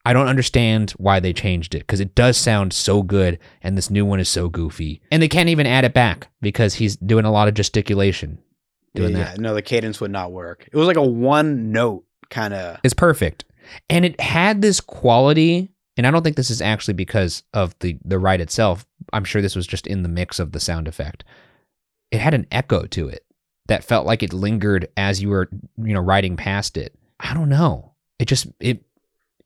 [0.09, 3.91] I don't understand why they changed it because it does sound so good, and this
[3.91, 7.25] new one is so goofy, and they can't even add it back because he's doing
[7.25, 8.39] a lot of gesticulation
[8.95, 9.39] doing yeah, that.
[9.39, 10.67] no, the cadence would not work.
[10.71, 12.79] It was like a one note kind of.
[12.83, 13.45] It's perfect.
[13.87, 17.99] And it had this quality, and I don't think this is actually because of the
[18.03, 18.87] the ride itself.
[19.13, 21.23] I'm sure this was just in the mix of the sound effect.
[22.09, 23.27] It had an echo to it
[23.67, 26.95] that felt like it lingered as you were, you know, riding past it.
[27.19, 27.93] I don't know.
[28.17, 28.83] It just it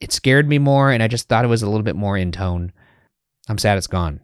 [0.03, 2.31] it scared me more and I just thought it was a little bit more in
[2.31, 2.73] tone.
[3.47, 4.19] I'm sad it's gone.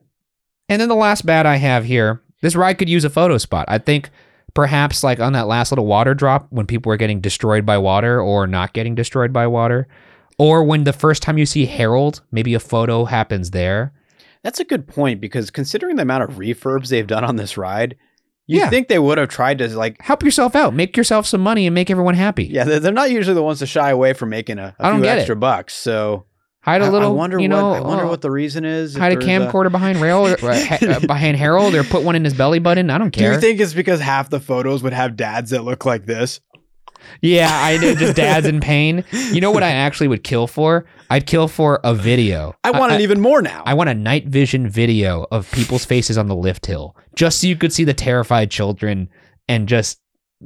[0.67, 3.65] And then the last bad I have here, this ride could use a photo spot.
[3.69, 4.09] I think
[4.53, 8.21] perhaps like on that last little water drop when people were getting destroyed by water
[8.21, 9.87] or not getting destroyed by water
[10.37, 13.93] or when the first time you see Harold, maybe a photo happens there.
[14.43, 17.95] That's a good point because considering the amount of refurbs they've done on this ride,
[18.49, 18.69] you Yeah.
[18.69, 20.01] think they would have tried to like.
[20.01, 22.45] Help yourself out, make yourself some money and make everyone happy.
[22.45, 24.89] Yeah, they're they're not usually the ones to shy away from making a, a I
[24.89, 25.21] don't few get it.
[25.21, 25.73] extra bucks.
[25.75, 26.25] So
[26.61, 28.95] Hide a little, I wonder you what know, I wonder uh, what the reason is.
[28.95, 32.33] hide a camcorder behind rail or, or uh, behind Harold or put one in his
[32.33, 32.89] belly button.
[32.89, 33.29] I don't care.
[33.29, 36.41] Do you think it's because half the photos would have dads that look like this?
[37.21, 37.95] Yeah, I know.
[37.95, 39.03] Just dads in pain.
[39.11, 40.85] You know what I actually would kill for?
[41.09, 42.55] I'd kill for a video.
[42.63, 43.63] I want it even more now.
[43.65, 47.47] I want a night vision video of people's faces on the lift hill, just so
[47.47, 49.09] you could see the terrified children
[49.47, 49.99] and just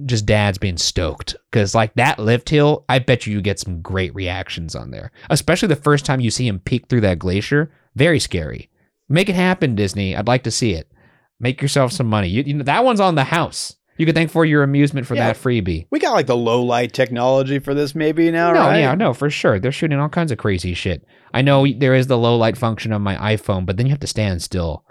[0.06, 1.36] just dads being stoked.
[1.51, 5.12] Because like that lift hill, I bet you you get some great reactions on there,
[5.30, 7.72] especially the first time you see him peek through that glacier.
[7.95, 8.70] Very scary.
[9.10, 10.16] Make it happen, Disney.
[10.16, 10.91] I'd like to see it.
[11.39, 12.30] Make yourself some money.
[12.30, 13.76] You, you know that one's on the house.
[13.98, 15.28] You could thank for your amusement for Yeah.
[15.28, 15.86] that freebie.
[15.91, 18.80] we got like the low light technology for this maybe now, no, right?
[18.80, 19.60] yeah, no, for sure.
[19.60, 21.06] They're shooting all kinds of crazy shit.
[21.34, 24.00] I know there is the low light function on my iPhone, but then you have
[24.00, 24.84] to stand still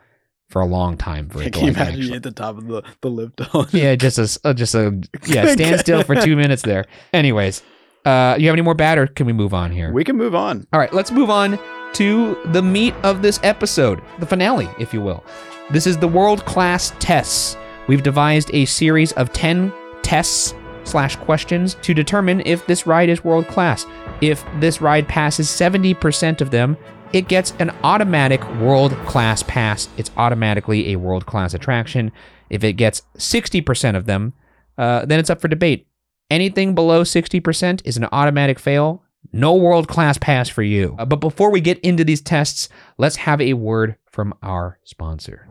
[0.48, 2.58] for a long time for it to Can like, imagine actually- you at the top
[2.58, 3.66] of the, the lift on?
[3.72, 6.84] yeah, just a, uh, just a yeah, stand still for two minutes there.
[7.12, 7.62] Anyways,
[8.04, 9.92] uh, you have any more bad, or can we move on here?
[9.92, 10.66] We can move on.
[10.72, 11.58] All right, let's move on
[11.94, 15.24] to the meat of this episode, the finale, if you will.
[15.70, 17.56] This is the world class tests.
[17.88, 19.72] We've devised a series of 10
[20.02, 20.54] tests
[20.84, 23.86] slash questions to determine if this ride is world class.
[24.20, 26.76] If this ride passes 70% of them,
[27.12, 29.88] it gets an automatic world class pass.
[29.96, 32.12] It's automatically a world class attraction.
[32.50, 34.32] If it gets 60% of them,
[34.78, 35.86] uh, then it's up for debate.
[36.30, 39.02] Anything below 60% is an automatic fail.
[39.32, 40.96] No world class pass for you.
[40.98, 45.48] Uh, but before we get into these tests, let's have a word from our sponsor.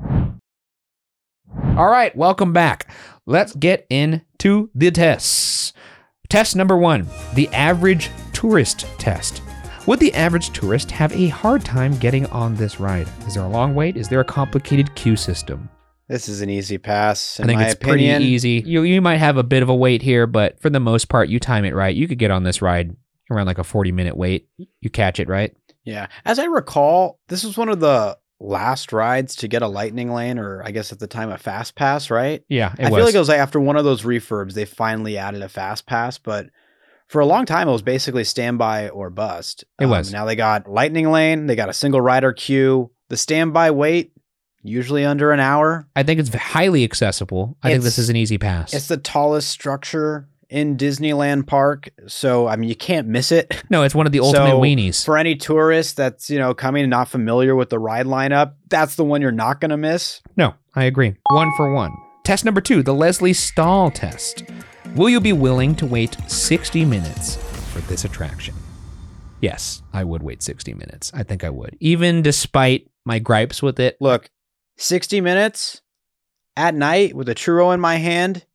[1.54, 2.90] All right, welcome back.
[3.26, 5.74] Let's get into the tests.
[6.30, 9.42] Test number one the average tourist test.
[9.86, 13.08] Would the average tourist have a hard time getting on this ride?
[13.28, 13.98] Is there a long wait?
[13.98, 15.70] Is there a complicated queue system?
[16.08, 17.40] This is an easy pass.
[17.40, 18.18] In I think it's opinion.
[18.18, 18.64] pretty easy.
[18.66, 21.30] You you might have a bit of a wait here, but for the most part,
[21.30, 21.96] you time it right.
[21.96, 22.96] You could get on this ride
[23.30, 24.48] around like a 40 minute wait.
[24.80, 25.54] You catch it right.
[25.84, 26.08] Yeah.
[26.26, 30.40] As I recall, this was one of the last rides to get a lightning lane,
[30.40, 32.44] or I guess at the time a fast pass, right?
[32.50, 32.98] Yeah, it I was.
[32.98, 35.86] feel like it was like after one of those refurbs, they finally added a fast
[35.86, 36.50] pass, but
[37.08, 39.64] for a long time it was basically standby or bust.
[39.80, 40.12] Um, It was.
[40.12, 42.92] Now they got lightning lane, they got a single rider queue.
[43.10, 44.14] The standby wait
[44.64, 45.88] usually under an hour.
[45.96, 47.58] I think it's highly accessible.
[47.64, 48.74] I think this is an easy pass.
[48.74, 53.64] It's the tallest structure in Disneyland Park, so I mean you can't miss it.
[53.70, 55.04] no, it's one of the ultimate So, weenies.
[55.06, 58.96] For any tourist that's, you know, coming and not familiar with the ride lineup, that's
[58.96, 60.22] the one you're not going to miss.
[60.36, 61.16] No, I agree.
[61.32, 61.92] One for one.
[62.24, 64.44] Test number two, the Lesley Stahl test.
[64.96, 67.38] Will you be willing to wait 60 minutes
[67.72, 68.54] for this attraction?
[69.40, 71.12] Yes, I would wait 60 minutes.
[71.16, 71.78] I think I would.
[71.80, 73.98] Even despite my gripes with it.
[74.00, 74.30] Look,
[74.78, 75.82] 60 minutes
[76.58, 78.46] at night with a churro in my hand,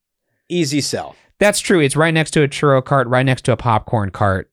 [0.48, 1.16] easy sell.
[1.38, 1.80] That's true.
[1.80, 4.50] It's right next to a churro cart, right next to a popcorn cart.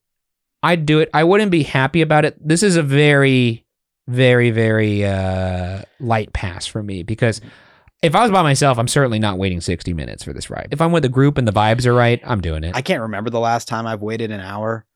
[0.62, 1.10] I'd do it.
[1.12, 2.36] I wouldn't be happy about it.
[2.46, 3.66] This is a very,
[4.08, 7.40] very, very uh, light pass for me because
[8.02, 10.68] if I was by myself, I'm certainly not waiting 60 minutes for this ride.
[10.70, 12.76] If I'm with a group and the vibes are right, I'm doing it.
[12.76, 14.86] I can't remember the last time I've waited an hour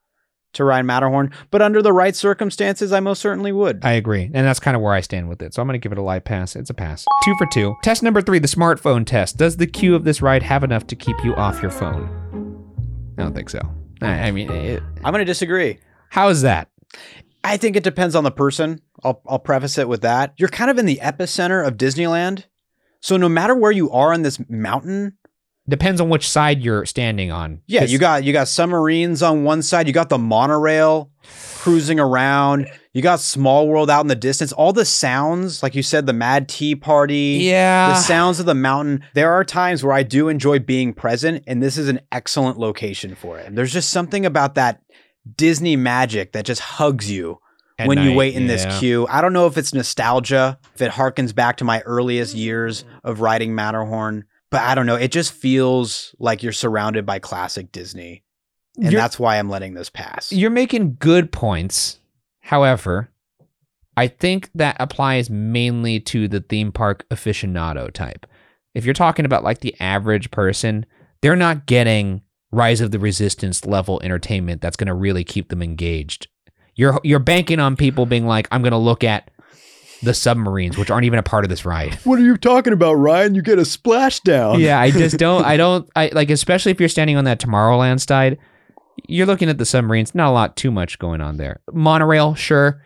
[0.55, 3.85] to ride Matterhorn, but under the right circumstances, I most certainly would.
[3.85, 4.25] I agree.
[4.25, 5.55] And that's kind of where I stand with it.
[5.55, 6.57] So I'm going to give it a light pass.
[6.57, 7.05] It's a pass.
[7.25, 7.75] Two for two.
[7.83, 9.37] Test number three the smartphone test.
[9.37, 12.15] Does the queue of this ride have enough to keep you off your phone?
[13.19, 13.61] I don't think so.
[14.01, 15.79] I, I mean, it, I'm going to disagree.
[16.11, 16.69] how is that?
[17.45, 18.81] I think it depends on the person.
[19.05, 20.35] I'll, I'll preface it with that.
[20.39, 22.45] You're kind of in the epicenter of Disneyland.
[23.01, 25.18] So no matter where you are on this mountain,
[25.69, 27.61] Depends on which side you're standing on.
[27.67, 31.11] Yeah, you got you got submarines on one side, you got the monorail
[31.59, 34.53] cruising around, you got Small World out in the distance.
[34.53, 37.89] All the sounds, like you said, the Mad Tea Party, Yeah.
[37.91, 39.05] the sounds of the mountain.
[39.15, 43.15] There are times where I do enjoy being present, and this is an excellent location
[43.15, 43.55] for it.
[43.55, 44.81] There's just something about that
[45.37, 47.39] Disney magic that just hugs you
[47.79, 49.07] At when you wait in this queue.
[49.11, 53.21] I don't know if it's nostalgia, if it harkens back to my earliest years of
[53.21, 54.97] riding Matterhorn, but I don't know.
[54.97, 58.23] It just feels like you're surrounded by classic Disney.
[58.77, 60.33] And You're- that's why I'm letting this pass.
[60.33, 61.99] You're making good points.
[62.41, 63.11] However,
[63.97, 68.27] I think that applies mainly to the theme park aficionado type.
[68.75, 70.87] If you're talking about like the average person,
[71.21, 72.23] they're not getting
[72.53, 76.29] Rise of the Resistance level entertainment that's going to really keep them engaged.
[76.77, 79.31] You're you're banking on people being like, I'm going to look at
[80.03, 81.95] the submarines, which aren't even a part of this ride.
[82.05, 83.35] What are you talking about, Ryan?
[83.35, 84.59] You get a splashdown.
[84.59, 85.45] yeah, I just don't.
[85.45, 85.89] I don't.
[85.97, 88.39] I like, especially if you're standing on that Tomorrowland side,
[89.09, 90.15] you're looking at the submarines.
[90.15, 91.61] Not a lot, too much going on there.
[91.73, 92.83] Monorail, sure,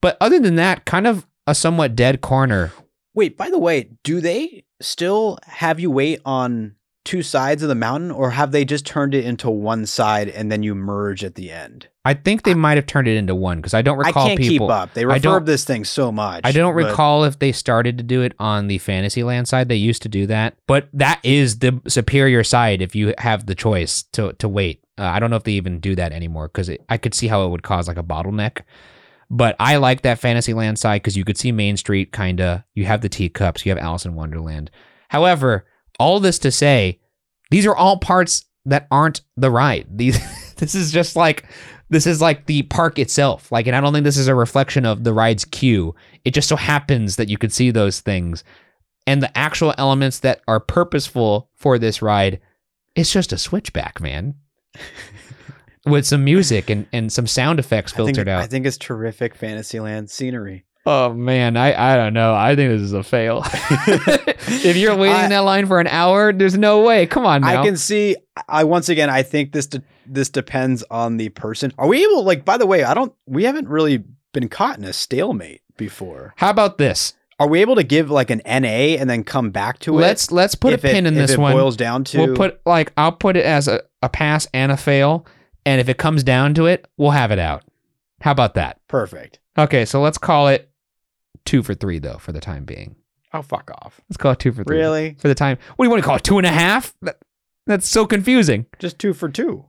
[0.00, 2.72] but other than that, kind of a somewhat dead corner.
[3.14, 6.74] Wait, by the way, do they still have you wait on
[7.08, 10.52] two sides of the mountain, or have they just turned it into one side and
[10.52, 11.88] then you merge at the end?
[12.04, 14.38] I think they might have turned it into one because I don't recall I can't
[14.40, 14.66] people.
[14.68, 14.92] keep up.
[14.92, 16.42] They I don't- refurb this thing so much.
[16.44, 19.68] I don't but- recall if they started to do it on the Fantasyland side.
[19.70, 23.54] They used to do that, but that is the superior side if you have the
[23.54, 24.84] choice to to wait.
[24.98, 27.46] Uh, I don't know if they even do that anymore because I could see how
[27.46, 28.58] it would cause like a bottleneck.
[29.30, 32.62] But I like that Fantasyland side because you could see Main Street kind of.
[32.74, 33.64] You have the teacups.
[33.64, 34.70] You have Alice in Wonderland.
[35.08, 35.64] However,
[35.98, 37.00] all this to say,
[37.50, 39.86] these are all parts that aren't the ride.
[39.96, 40.18] These
[40.56, 41.44] this is just like
[41.90, 43.50] this is like the park itself.
[43.50, 45.94] Like, and I don't think this is a reflection of the ride's queue.
[46.24, 48.44] It just so happens that you could see those things.
[49.06, 52.40] And the actual elements that are purposeful for this ride,
[52.94, 54.34] it's just a switchback, man.
[55.86, 58.42] With some music and, and some sound effects I think, filtered out.
[58.42, 60.66] I think it's terrific Fantasyland scenery.
[60.88, 62.34] Oh man, I, I don't know.
[62.34, 63.42] I think this is a fail.
[63.44, 67.06] if you're waiting I- in that line for an hour, there's no way.
[67.06, 67.60] Come on now.
[67.60, 68.16] I can see.
[68.48, 71.72] I once again, I think this de- this depends on the person.
[71.78, 72.24] Are we able?
[72.24, 73.12] Like, by the way, I don't.
[73.26, 76.34] We haven't really been caught in a stalemate before.
[76.36, 77.14] How about this?
[77.40, 80.02] Are we able to give like an NA and then come back to it?
[80.02, 81.54] Let's let's put a if it- pin in if this it one.
[81.54, 84.76] Boils down to We'll put like I'll put it as a, a pass and a
[84.76, 85.26] fail,
[85.66, 87.64] and if it comes down to it, we'll have it out.
[88.20, 88.80] How about that?
[88.88, 89.38] perfect.
[89.56, 90.70] Okay, so let's call it
[91.48, 92.94] two for three though for the time being.
[93.32, 94.00] Oh, fuck off!
[94.08, 94.76] Let's call it two for three.
[94.76, 95.16] Really?
[95.18, 95.58] For the time.
[95.76, 96.24] What do you want to call it?
[96.24, 96.94] Two and a half?
[97.02, 97.18] That,
[97.66, 98.66] that's so confusing.
[98.78, 99.64] Just two for two.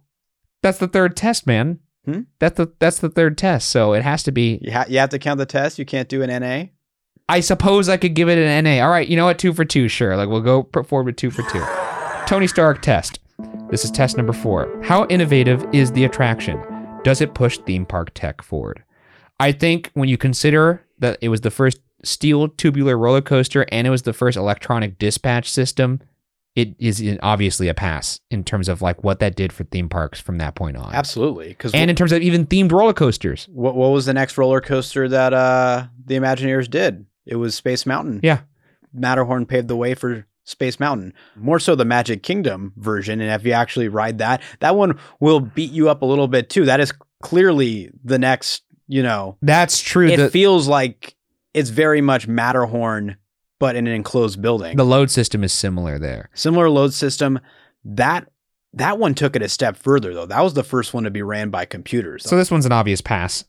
[0.61, 1.79] That's the third test, man.
[2.05, 2.21] Hmm?
[2.39, 3.69] That's the that's the third test.
[3.69, 4.59] So it has to be.
[4.61, 5.79] You, ha- you have to count the test.
[5.79, 6.65] You can't do an NA.
[7.27, 8.83] I suppose I could give it an NA.
[8.83, 9.39] All right, you know what?
[9.39, 10.17] Two for two, sure.
[10.17, 11.63] Like we'll go put forward with two for two.
[12.27, 13.19] Tony Stark test.
[13.69, 14.81] This is test number four.
[14.83, 16.61] How innovative is the attraction?
[17.03, 18.83] Does it push theme park tech forward?
[19.39, 23.85] I think when you consider that it was the first steel tubular roller coaster and
[23.87, 26.01] it was the first electronic dispatch system,
[26.55, 30.19] it is obviously a pass in terms of like what that did for theme parks
[30.19, 30.93] from that point on.
[30.93, 31.49] Absolutely.
[31.49, 33.47] Because And in terms of even themed roller coasters.
[33.51, 37.05] what what was the next roller coaster that uh the Imagineers did?
[37.25, 38.21] It was Space Mountain.
[38.23, 38.41] Yeah.
[38.93, 41.13] Matterhorn paved the way for Space Mountain.
[41.35, 43.21] More so the Magic Kingdom version.
[43.21, 46.49] And if you actually ride that, that one will beat you up a little bit
[46.49, 46.65] too.
[46.65, 50.07] That is clearly the next, you know, That's true.
[50.09, 51.15] it The, feels like
[51.53, 53.15] it's very much Matterhorn,
[53.59, 54.75] but in an enclosed building.
[54.75, 56.29] the load system is similar there.
[56.33, 57.39] Similar load system.
[57.85, 58.27] That
[58.73, 60.25] that one took it a step further though.
[60.25, 62.23] That was the first one to be ran by computers.
[62.27, 63.45] So this one's an obvious pass.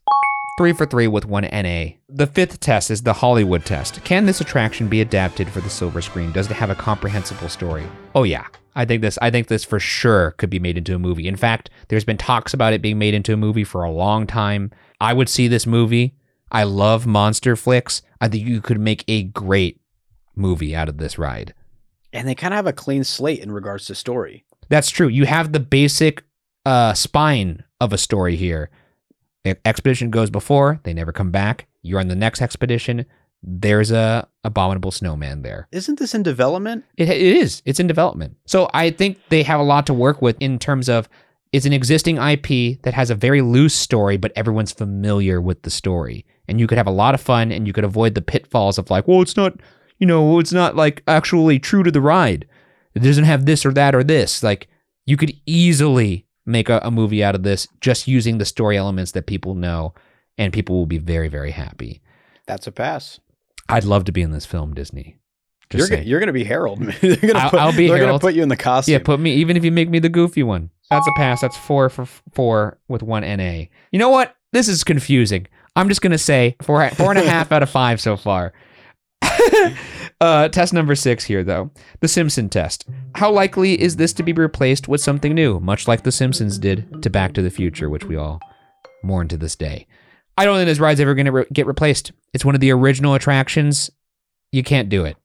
[0.58, 1.92] Three for three with one NA.
[2.08, 4.04] The fifth test is the Hollywood test.
[4.04, 6.32] Can this attraction be adapted for the silver screen?
[6.32, 7.84] Does it have a comprehensible story?
[8.14, 8.46] Oh yeah.
[8.74, 11.26] I think this I think this for sure could be made into a movie.
[11.28, 14.26] In fact, there's been talks about it being made into a movie for a long
[14.26, 14.70] time.
[15.00, 16.14] I would see this movie.
[16.52, 18.02] I love monster flicks.
[18.20, 19.80] I think you could make a great
[20.36, 21.54] movie out of this ride.
[22.12, 24.44] and they kind of have a clean slate in regards to story.
[24.68, 25.08] That's true.
[25.08, 26.24] You have the basic
[26.66, 28.70] uh, spine of a story here.
[29.64, 31.66] Expedition goes before, they never come back.
[31.82, 33.06] You're on the next expedition.
[33.42, 35.68] There's a abominable snowman there.
[35.72, 36.84] Isn't this in development?
[36.96, 37.62] It, it is.
[37.64, 38.36] It's in development.
[38.46, 41.08] So I think they have a lot to work with in terms of
[41.52, 45.70] it's an existing IP that has a very loose story, but everyone's familiar with the
[45.70, 46.24] story.
[46.48, 48.90] And you could have a lot of fun and you could avoid the pitfalls of
[48.90, 49.60] like, well, it's not,
[49.98, 52.46] you know, it's not like actually true to the ride.
[52.94, 54.42] It doesn't have this or that or this.
[54.42, 54.68] Like
[55.06, 59.12] you could easily make a, a movie out of this just using the story elements
[59.12, 59.94] that people know,
[60.38, 62.00] and people will be very, very happy.
[62.46, 63.20] That's a pass.
[63.72, 65.18] I'd love to be in this film, Disney.
[65.70, 66.00] Just you're saying.
[66.00, 66.80] gonna, you're gonna be Harold.
[67.00, 68.92] they're gonna I'll- put, I'll be they're gonna put you in the costume.
[68.92, 70.70] Yeah, put me even if you make me the goofy one.
[70.90, 71.40] That's a pass.
[71.40, 73.64] That's four for four with one NA.
[73.92, 74.34] You know what?
[74.52, 75.46] This is confusing.
[75.76, 78.52] I'm just gonna say four four and a half out of five so far.
[80.20, 81.70] uh, test number six here, though.
[82.00, 82.86] The Simpson test.
[83.14, 87.02] How likely is this to be replaced with something new, much like The Simpsons did
[87.02, 88.40] to Back to the Future, which we all
[89.02, 89.86] mourn to this day?
[90.36, 92.12] I don't think this ride's ever going to re- get replaced.
[92.32, 93.90] It's one of the original attractions.
[94.52, 95.16] You can't do it.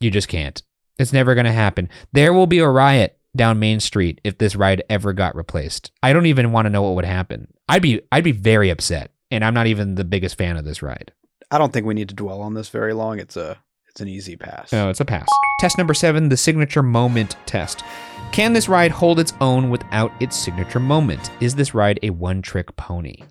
[0.00, 0.62] You just can't.
[0.98, 1.88] It's never going to happen.
[2.12, 5.90] There will be a riot down Main Street if this ride ever got replaced.
[6.02, 7.52] I don't even want to know what would happen.
[7.68, 10.82] I'd be I'd be very upset, and I'm not even the biggest fan of this
[10.82, 11.12] ride.
[11.50, 13.18] I don't think we need to dwell on this very long.
[13.18, 14.72] It's a it's an easy pass.
[14.72, 15.26] No, it's a pass.
[15.60, 17.82] Test number seven, the signature moment test.
[18.32, 21.30] Can this ride hold its own without its signature moment?
[21.40, 23.22] Is this ride a one-trick pony?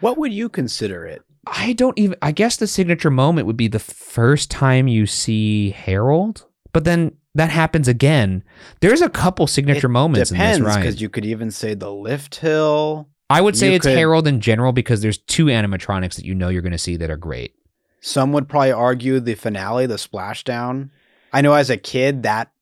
[0.00, 1.22] What would you consider it?
[1.46, 2.16] I don't even.
[2.22, 7.16] I guess the signature moment would be the first time you see Harold, but then
[7.34, 8.42] that happens again.
[8.80, 10.80] There's a couple signature It moments Depends in this ride.
[10.80, 13.08] because you could even say the lift hill.
[13.30, 16.34] I would say you it's could- Harold in general because there's two animatronics that you
[16.34, 17.54] know you're going to see that are great.
[18.00, 20.90] Some would probably argue the finale, the splashdown.
[21.32, 22.52] I know as a kid that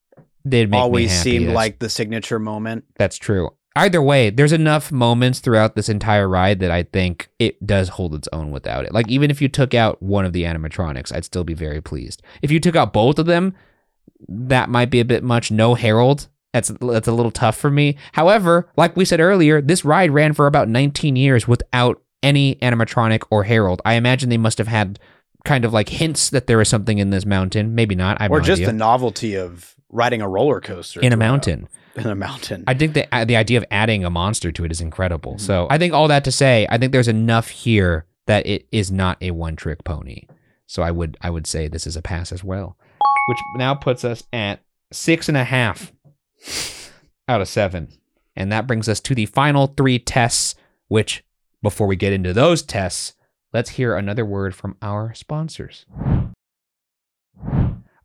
[0.43, 2.85] me always seemed like the signature moment.
[2.97, 3.51] That's true.
[3.77, 8.15] Either way, there's enough moments throughout this entire ride that I think it does hold
[8.15, 8.93] its own without it.
[8.93, 12.21] Like even if you took out one of the animatronics, I'd still be very pleased.
[12.41, 13.53] If you took out both of them,
[14.29, 15.51] that might be a bit much.
[15.51, 17.97] No Harold, that's that's a little tough for me.
[18.13, 23.23] However, like we said earlier, this ride ran for about 19 years without any animatronic
[23.29, 23.81] or Harold.
[23.83, 24.99] I imagine they must have had
[25.43, 27.75] kind of like hints that there was something in this mountain.
[27.75, 28.19] Maybe not.
[28.21, 28.67] I Or no just idea.
[28.67, 31.67] the novelty of riding a roller coaster in a mountain.
[31.95, 32.65] In a mountain.
[32.67, 35.33] I think the uh, the idea of adding a monster to it is incredible.
[35.33, 35.45] Mm-hmm.
[35.45, 38.91] So I think all that to say, I think there's enough here that it is
[38.91, 40.23] not a one trick pony.
[40.67, 42.77] So I would I would say this is a pass as well,
[43.29, 44.59] which now puts us at
[44.91, 45.93] six and a half
[47.27, 47.87] out of seven,
[48.35, 50.55] and that brings us to the final three tests.
[50.87, 51.23] Which
[51.63, 53.15] before we get into those tests,
[53.53, 55.85] let's hear another word from our sponsors.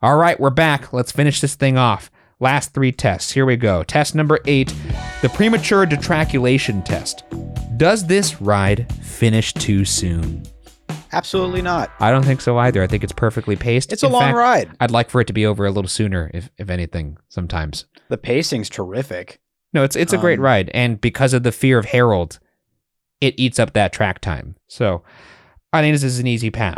[0.03, 0.93] All right, we're back.
[0.93, 2.11] Let's finish this thing off.
[2.39, 3.33] Last three tests.
[3.33, 3.83] Here we go.
[3.83, 4.75] Test number eight
[5.21, 7.23] the premature detraculation test.
[7.77, 10.43] Does this ride finish too soon?
[11.13, 11.91] Absolutely not.
[12.01, 12.83] I don't think so either.
[12.83, 13.93] I think it's perfectly paced.
[13.93, 14.71] It's a In long fact, ride.
[14.81, 17.19] I'd like for it to be over a little sooner, if if anything.
[17.29, 17.85] Sometimes.
[18.09, 19.41] The pacing's terrific.
[19.75, 22.39] No, it's it's a great Um, ride, and because of the fear of Harold,
[23.21, 24.57] it eats up that track time.
[24.67, 25.03] So,
[25.73, 26.75] I think this is an easy pass.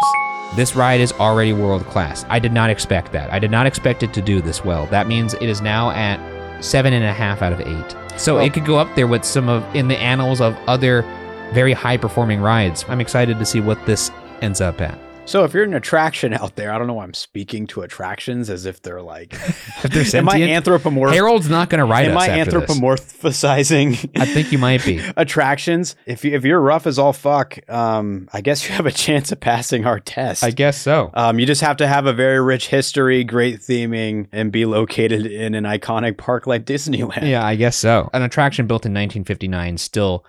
[0.55, 2.27] This ride is already world class.
[2.29, 3.33] I did not expect that.
[3.33, 4.85] I did not expect it to do this well.
[4.89, 6.21] That means it is now at
[6.63, 7.97] seven and a half out of eight.
[8.19, 11.07] So Well- it could go up there with some of in the annals of other
[11.55, 12.85] very high performing rides.
[12.87, 14.11] I'm excited to see what this
[14.43, 14.99] ends up at.
[15.25, 18.51] So if you're an attraction out there, I don't know why I'm speaking to attractions
[18.51, 19.31] as if they're like
[19.83, 24.53] they're Am I anthropomorph Harold's not going to ride Am us I anthropomorphizing I think
[24.53, 25.01] you might be.
[25.17, 25.97] attractions?
[26.07, 29.31] If you, if you're rough as all fuck, um, I guess you have a chance
[29.33, 30.43] of passing our test.
[30.43, 31.11] I guess so.
[31.15, 35.27] Um, you just have to have a very rich history, great theming, and be located
[35.27, 37.29] in an iconic park like Disneyland.
[37.29, 38.11] Yeah, I guess so.
[38.13, 40.25] An attraction built in 1959 still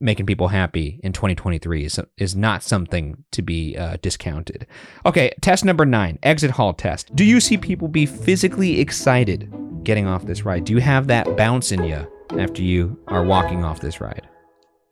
[0.00, 4.66] making people happy in 2023 is, is not something to be uh, discounted.
[5.04, 7.14] Okay, test number nine, exit hall test.
[7.16, 10.64] Do you see people be physically excited getting off this ride?
[10.64, 12.06] Do you have that bounce in you
[12.38, 14.28] after you are walking off this ride?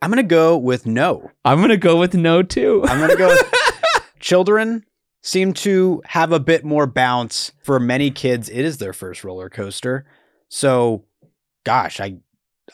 [0.01, 1.31] I'm gonna go with no.
[1.43, 2.83] I'm going to go with no too.
[2.85, 3.29] I'm gonna go.
[3.35, 3.57] with
[4.19, 4.85] children
[5.21, 7.51] seem to have a bit more bounce.
[7.63, 10.05] For many kids, it is their first roller coaster.
[10.49, 11.05] So,
[11.65, 12.17] gosh, I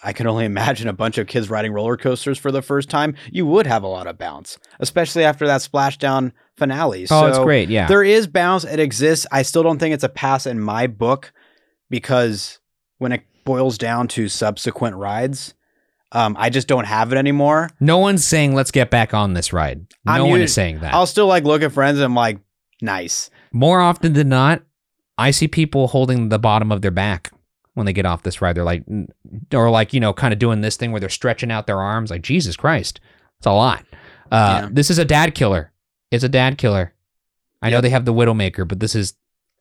[0.03, 3.15] I can only imagine a bunch of kids riding roller coasters for the first time.
[3.31, 7.05] You would have a lot of bounce, especially after that splashdown finale.
[7.11, 7.69] oh, it's great.
[7.69, 7.87] Yeah.
[7.87, 8.63] There is bounce.
[8.63, 9.27] It exists.
[9.31, 11.31] I still don't think it's a pass in my book
[11.89, 12.59] because
[12.97, 15.53] when it boils down to subsequent rides,
[16.11, 17.69] um, I just don't have it anymore.
[17.79, 19.87] no one's saying let's get back on this ride.
[20.05, 20.93] No I'm one u- is saying that.
[20.93, 22.39] I'll still like look at friends and I'm like,
[22.81, 23.29] nice.
[23.51, 24.61] More often than not,
[25.17, 27.31] I see people holding the bottom of their back
[27.73, 28.55] when they get off this ride.
[28.55, 28.83] They're like,
[29.53, 32.11] or like, you know, kind of doing this thing where they're stretching out their arms.
[32.11, 32.99] Like, Jesus Christ,
[33.39, 33.85] it's a lot.
[34.31, 34.69] Uh, Yeah.
[34.71, 35.71] This is a dad killer.
[36.11, 36.93] It's a dad killer.
[37.61, 39.13] I know they have the Widowmaker, but this is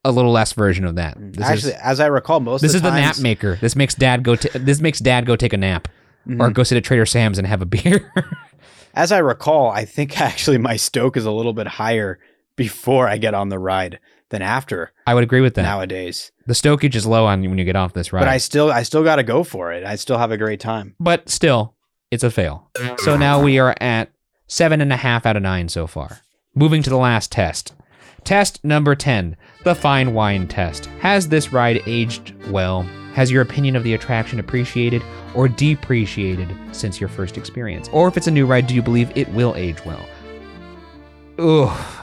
[0.05, 1.17] a little less version of that.
[1.19, 3.57] This Actually, is, as I recall, most this of is the the nap maker.
[3.61, 4.35] This makes dad go.
[4.37, 5.87] ta- this makes dad go take a nap
[6.29, 6.53] or Mhm.
[6.55, 8.13] go sit at Trader Sam's and have a beer.
[8.95, 12.19] as I recall, I think actually my stoke is a little bit higher
[12.57, 13.99] before I get on the ride
[14.33, 15.62] than after I would agree with that.
[15.62, 16.33] nowadays.
[16.47, 18.22] the stokage is low on you when you get off this ride.
[18.22, 19.85] But I still, I still got to go for it.
[19.85, 20.97] I still have a great time.
[20.99, 21.74] but still,
[22.11, 22.68] it's a fail.
[22.99, 24.11] So now we are at
[24.49, 26.18] seven and a half out of nine so far.
[26.55, 27.74] Moving to the last test.
[28.24, 30.87] Test number 10, the fine wine test.
[31.01, 32.83] Has this ride aged well?
[33.14, 35.03] Has your opinion of the attraction appreciated
[35.35, 37.89] or depreciated since your first experience?
[37.93, 40.07] Or if it's a new ride, do you believe it will age well?
[41.39, 42.01] Ugh,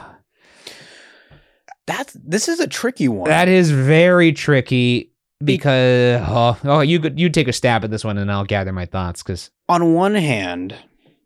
[1.90, 3.28] That's this is a tricky one.
[3.28, 5.12] that is very tricky
[5.42, 8.72] because oh, oh you could- you take a stab at this one and I'll gather
[8.72, 10.76] my thoughts because on one hand,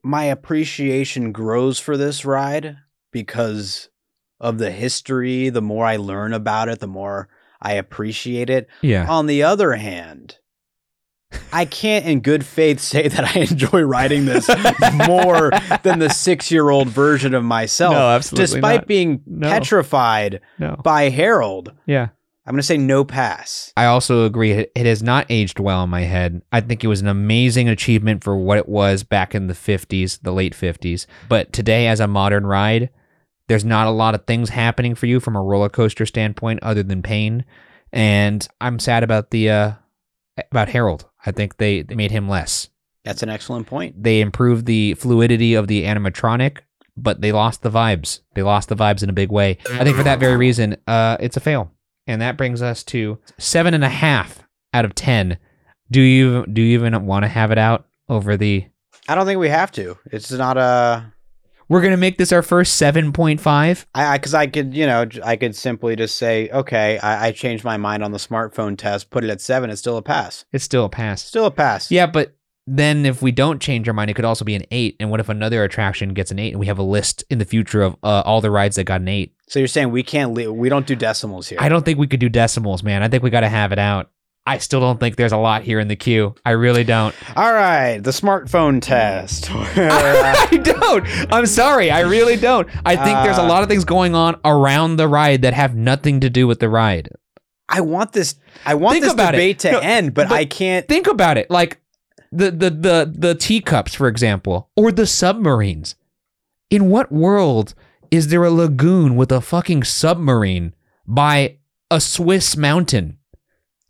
[0.03, 2.79] my appreciation grows for this ride
[3.13, 3.91] because
[4.41, 5.49] of the history.
[5.51, 7.29] The more I learn about it, the more
[7.61, 8.69] I appreciate it.
[8.83, 10.39] yeah, On the other hand,
[11.53, 14.49] I can't in good faith say that I enjoy riding this
[15.07, 15.51] more
[15.83, 17.95] than the six year old version of myself.
[17.95, 18.87] No, absolutely Despite not.
[18.89, 19.49] being No.
[19.49, 22.09] petrified no, by Harold, yeah.
[22.47, 23.73] I'm going to say no pass.
[23.75, 24.51] I also agree.
[24.53, 26.43] It it has not aged well in my head.
[26.53, 30.21] I think it was an amazing achievement for what it was back in the 50s,
[30.21, 31.07] the late 50s.
[31.29, 32.91] But today, as a modern ride,
[33.49, 36.83] there's not a lot of things happening for you from a roller coaster standpoint other
[36.83, 37.47] than pain.
[37.95, 39.73] And I'm sad about the uh,
[40.51, 41.07] about Harold.
[41.25, 42.69] I think they, they made him less.
[43.05, 44.03] That's an excellent point.
[44.03, 46.59] They improved the fluidity of the animatronic,
[46.97, 48.21] but they lost the vibes.
[48.35, 49.59] They lost the vibes in a big way.
[49.71, 51.71] I think for that very reason, uh, it's a fail.
[52.07, 55.39] and that brings us to seven and a half out of ten.
[55.91, 58.67] Do you do you even want to have it out over the?
[59.09, 59.99] I don't think we have to.
[60.11, 61.13] It's not a.
[61.75, 63.85] We're gonna make this our first seven point five.
[63.97, 67.65] I because I, could you know I could simply just say okay I, I changed
[67.65, 70.63] my mind on the smartphone test put it at seven it's still a pass It's
[70.63, 71.25] still a pass.
[71.25, 72.37] still a pass Yeah, but
[72.69, 74.95] then if we don't change our mind, it could also be an eight.
[75.01, 77.45] And what if another attraction gets an eight, and we have a list in the
[77.45, 79.35] future of uh, all the rides that got an eight?
[79.49, 82.21] so you're saying we can't we don't do decimals here I don't think we could
[82.21, 83.03] do decimals, man.
[83.03, 84.11] I think we got to have it out.
[84.47, 86.35] I still don't think there's a lot here in the queue.
[86.45, 87.15] I really don't.
[87.37, 91.33] all right the smartphone test I don't.
[91.33, 91.91] I'm sorry.
[91.91, 92.69] I really don't.
[92.85, 95.75] I think there's a Uh, lot of things going on around the ride that have
[95.75, 97.09] nothing to do with the ride.
[97.69, 98.37] I want this
[98.67, 99.39] I want Think this about it.
[99.39, 101.51] debate to No, end but, but- I can't Think about it.
[101.51, 101.81] Like
[102.31, 105.95] the the the the teacups, for example, or the submarines.
[106.69, 107.75] In what world
[108.11, 110.75] is there a lagoon with a fucking submarine
[111.07, 111.59] by
[111.91, 113.19] a Swiss mountain?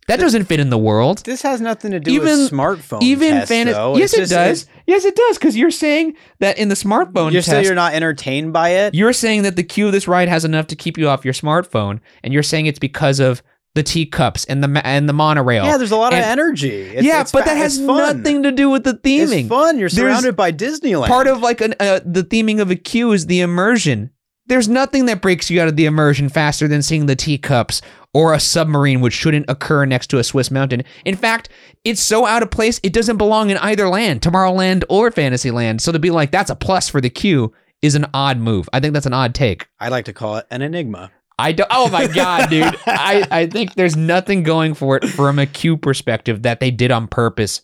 [0.07, 1.23] That doesn't fit in the world.
[1.25, 3.73] this has nothing to do Even- with smartphone Even tests, fantasy.
[3.73, 3.97] though.
[3.97, 4.65] Yes, it just- does.
[4.85, 5.37] Yes, it does.
[5.39, 8.93] Because you're saying that in the smartphone You're test, saying you're not entertained by it
[8.93, 11.33] You're saying that the queue of this ride has enough to keep you off your
[11.33, 13.41] smartphone, and you're saying it's because of
[13.73, 15.65] the teacups and the and the monorail.
[15.65, 18.69] yeah there's a lot of energy It's- yeah, it's but that has nothing to do
[18.69, 19.39] with the theming.
[19.41, 19.77] It's fun.
[19.79, 21.07] You're There's- surrounded by Disneyland.
[21.07, 24.11] Part of like an uh, the theming of a queue is the immersion.
[24.47, 27.81] There's nothing that breaks you out of the immersion faster than seeing the teacups
[28.15, 30.81] or a submarine, which shouldn't occur next to a Swiss mountain.
[31.03, 31.49] In fact,
[31.83, 35.81] it's so out of place, it doesn't belong in either land, Tomorrowland or Fantasyland.
[35.81, 37.51] So to be like, that's a plus for the queue
[37.81, 38.69] is an odd move.
[38.71, 39.67] I think that's an odd take.
[39.81, 41.11] I like to call it an enigma.
[41.37, 41.67] I don't.
[41.69, 42.73] Oh my god, dude!
[42.87, 46.91] I I think there's nothing going for it from a queue perspective that they did
[46.91, 47.63] on purpose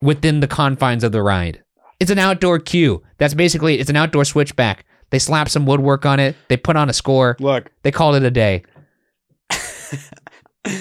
[0.00, 1.62] within the confines of the ride.
[2.00, 3.02] It's an outdoor queue.
[3.18, 4.86] That's basically it's an outdoor switchback.
[5.10, 6.36] They slap some woodwork on it.
[6.48, 7.36] They put on a score.
[7.40, 8.62] Look, They called it a day.
[10.64, 10.80] I'm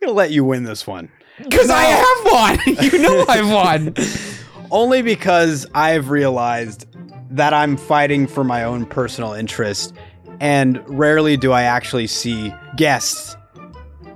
[0.00, 1.10] gonna let you win this one.
[1.38, 2.76] Because I have won.
[2.92, 3.94] you know I've won.
[4.70, 6.86] Only because I've realized
[7.30, 9.94] that I'm fighting for my own personal interest,
[10.40, 13.36] and rarely do I actually see guests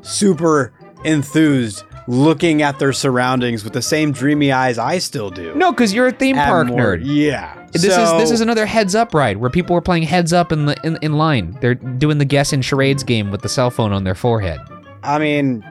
[0.02, 0.72] super
[1.04, 5.54] enthused looking at their surroundings with the same dreamy eyes I still do.
[5.54, 7.02] No, because you're a theme park more- nerd.
[7.04, 7.63] Yeah.
[7.82, 10.66] This is this is another heads up ride where people were playing heads up in
[10.66, 11.58] the in, in line.
[11.60, 14.60] They're doing the guess and charades game with the cell phone on their forehead.
[15.02, 15.64] I mean,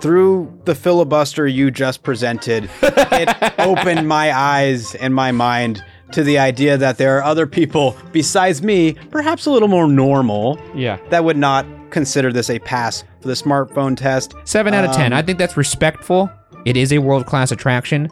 [0.00, 6.38] through the filibuster you just presented, it opened my eyes and my mind to the
[6.38, 10.98] idea that there are other people besides me, perhaps a little more normal, Yeah.
[11.10, 14.34] that would not consider this a pass for the smartphone test.
[14.44, 15.12] Seven out of ten.
[15.12, 16.28] Um, I think that's respectful.
[16.64, 18.08] It is a world class attraction,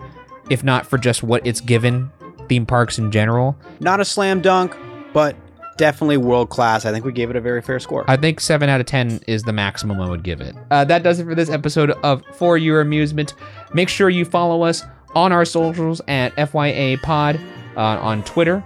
[0.49, 2.11] if not for just what it's given
[2.49, 3.57] theme parks in general.
[3.80, 4.76] Not a slam dunk,
[5.12, 5.36] but
[5.76, 6.84] definitely world class.
[6.84, 8.05] I think we gave it a very fair score.
[8.09, 10.55] I think seven out of ten is the maximum I would give it.
[10.70, 13.34] Uh, that does it for this episode of For Your Amusement.
[13.72, 14.82] Make sure you follow us
[15.14, 17.40] on our socials at FYA Pod
[17.76, 18.62] uh, on Twitter,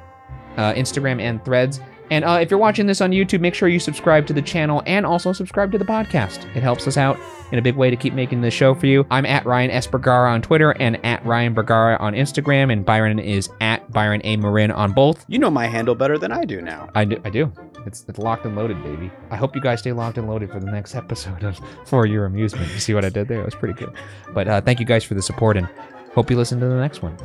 [0.56, 1.80] uh, Instagram, and Threads.
[2.12, 4.82] And uh, if you're watching this on YouTube, make sure you subscribe to the channel
[4.84, 6.44] and also subscribe to the podcast.
[6.54, 7.18] It helps us out
[7.52, 9.06] in a big way to keep making this show for you.
[9.10, 9.86] I'm at Ryan S.
[9.86, 14.36] Bergara on Twitter and at Ryan Bergara on Instagram, and Byron is at Byron A.
[14.36, 15.24] Marin on both.
[15.26, 16.90] you know my handle better than I do now.
[16.94, 17.18] I do.
[17.24, 17.50] I do.
[17.86, 19.10] It's it's locked and loaded, baby.
[19.30, 22.26] I hope you guys stay locked and loaded for the next episode of For Your
[22.26, 22.70] Amusement.
[22.74, 23.40] You see what I did there?
[23.40, 23.94] It was pretty good.
[24.34, 25.66] But uh, thank you guys for the support and
[26.14, 27.16] hope you listen to the next one.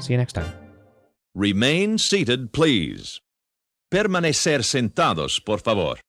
[0.00, 0.52] See you next time.
[1.36, 3.20] Remain seated, please.
[3.94, 6.00] Permanecer sentados, por favor.